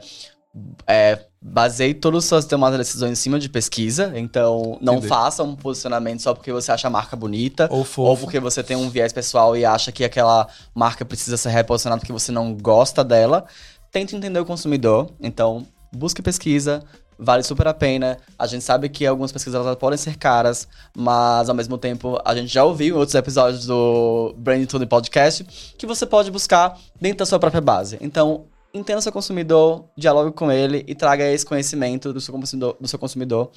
[0.88, 4.12] é baseie todas as suas tomadas de decisões em cima de pesquisa.
[4.16, 5.08] Então, não Entendi.
[5.08, 7.68] faça um posicionamento só porque você acha a marca bonita.
[7.72, 7.86] Ou.
[7.98, 12.00] Ou porque você tem um viés pessoal e acha que aquela marca precisa ser reposicionada
[12.00, 13.46] porque você não gosta dela.
[13.92, 15.12] Tente entender o consumidor.
[15.22, 16.84] Então, busque pesquisa.
[17.18, 18.18] Vale super a pena.
[18.38, 22.52] A gente sabe que algumas pesquisas podem ser caras, mas ao mesmo tempo a gente
[22.52, 25.46] já ouviu em outros episódios do Branding Tudo Podcast
[25.78, 27.98] que você pode buscar dentro da sua própria base.
[28.02, 32.78] Então, entenda o seu consumidor, dialogue com ele e traga esse conhecimento do seu consumidor,
[32.80, 33.50] do seu consumidor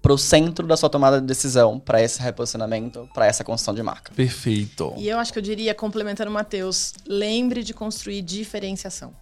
[0.00, 3.82] para o centro da sua tomada de decisão, para esse reposicionamento, para essa construção de
[3.84, 4.12] marca.
[4.12, 4.92] Perfeito.
[4.96, 9.14] E eu acho que eu diria, complementando o Matheus, lembre de construir diferenciação.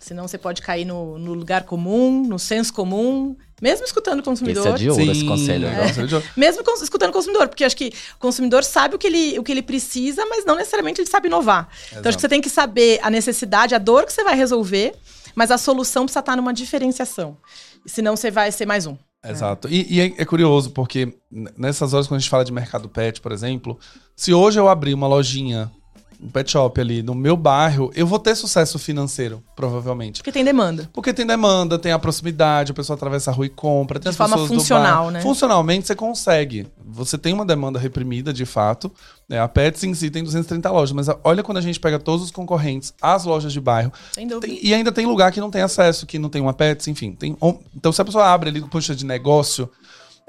[0.00, 4.66] Senão você pode cair no, no lugar comum, no senso comum, mesmo escutando o consumidor.
[4.66, 5.66] Esse é de ouro, esse conselho.
[5.66, 6.14] é.
[6.14, 6.24] ouro.
[6.34, 9.42] Mesmo cons- escutando o consumidor, porque acho que o consumidor sabe o que ele, o
[9.44, 11.68] que ele precisa, mas não necessariamente ele sabe inovar.
[11.92, 14.94] Então acho que você tem que saber a necessidade, a dor que você vai resolver,
[15.34, 17.36] mas a solução precisa estar numa diferenciação.
[17.84, 18.96] Senão você vai ser mais um.
[19.22, 19.68] Exato.
[19.68, 21.14] E, e é, é curioso, porque
[21.58, 23.78] nessas horas, quando a gente fala de mercado pet, por exemplo,
[24.16, 25.70] se hoje eu abrir uma lojinha,
[26.22, 30.18] um pet shop ali no meu bairro, eu vou ter sucesso financeiro, provavelmente.
[30.18, 30.88] Porque tem demanda.
[30.92, 34.08] Porque tem demanda, tem a proximidade, a pessoa atravessa a rua e compra, tem De
[34.10, 35.20] as forma funcional, né?
[35.22, 36.66] Funcionalmente você consegue.
[36.92, 38.92] Você tem uma demanda reprimida, de fato.
[39.28, 39.38] né?
[39.40, 42.30] A Pets em si tem 230 lojas, mas olha quando a gente pega todos os
[42.30, 44.46] concorrentes, as lojas de bairro, Sem dúvida.
[44.48, 47.12] tem- e ainda tem lugar que não tem acesso, que não tem uma Pets, enfim.
[47.12, 47.36] Tem,
[47.74, 49.70] então, se a pessoa abre ali, puxa de negócio,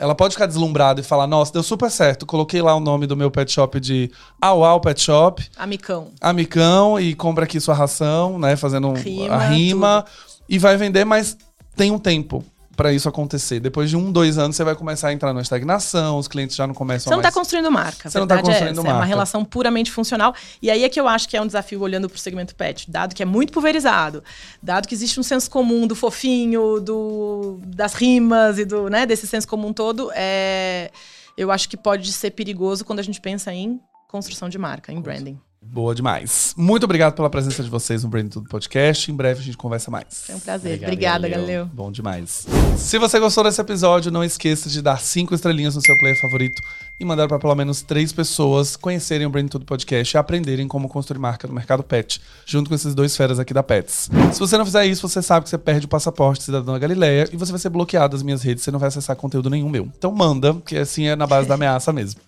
[0.02, 2.26] ela pode ficar deslumbrada e falar: Nossa, deu super certo.
[2.26, 6.08] Coloquei lá o nome do meu pet shop de Au Au Pet Shop, Amicão.
[6.20, 8.56] amicão, e compra aqui sua ração, né?
[8.56, 10.06] Fazendo um- Rima, a rima.
[10.50, 11.38] E vai vender, mas
[11.76, 12.44] tem um tempo.
[12.82, 13.60] Pra isso acontecer.
[13.60, 16.66] Depois de um, dois anos, você vai começar a entrar numa estagnação, os clientes já
[16.66, 18.10] não começam Você não está construindo marca.
[18.10, 19.08] Você não tá verdade é construindo essa, É uma marca.
[19.08, 20.34] relação puramente funcional.
[20.60, 22.90] E aí é que eu acho que é um desafio olhando para o segmento pet.
[22.90, 24.24] Dado que é muito pulverizado,
[24.64, 29.28] dado que existe um senso comum do fofinho, do, das rimas e do, né, desse
[29.28, 30.90] senso comum todo, é,
[31.38, 35.00] eu acho que pode ser perigoso quando a gente pensa em construção de marca, em
[35.00, 35.40] branding.
[35.64, 36.56] Boa demais.
[36.58, 39.12] Muito obrigado pela presença de vocês no Brain Tudo Podcast.
[39.12, 40.24] Em breve a gente conversa mais.
[40.26, 40.74] Foi um prazer.
[40.74, 41.46] Obrigado, Obrigada, Galileu.
[41.46, 41.66] Galileu.
[41.72, 42.48] Bom demais.
[42.78, 46.60] Se você gostou desse episódio, não esqueça de dar cinco estrelinhas no seu player favorito
[47.00, 50.90] e mandar para pelo menos três pessoas conhecerem o Brain Tudo Podcast e aprenderem como
[50.90, 54.10] construir marca no mercado pet, junto com esses dois feras aqui da Pets.
[54.34, 57.30] Se você não fizer isso, você sabe que você perde o passaporte cidadão da Galileia
[57.32, 59.88] e você vai ser bloqueado das minhas redes, você não vai acessar conteúdo nenhum meu.
[59.96, 62.20] Então manda, que assim é na base da ameaça mesmo.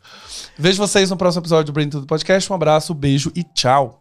[0.57, 2.51] Vejo vocês no próximo episódio do Brain Tudo Podcast.
[2.51, 3.99] Um abraço, beijo e tchau.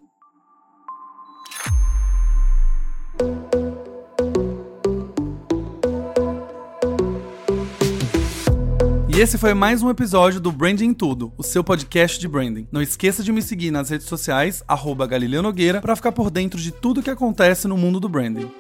[9.15, 12.67] E esse foi mais um episódio do Branding Tudo, o seu podcast de branding.
[12.73, 16.59] Não esqueça de me seguir nas redes sociais, arroba Galileu Nogueira, para ficar por dentro
[16.59, 18.51] de tudo que acontece no mundo do branding.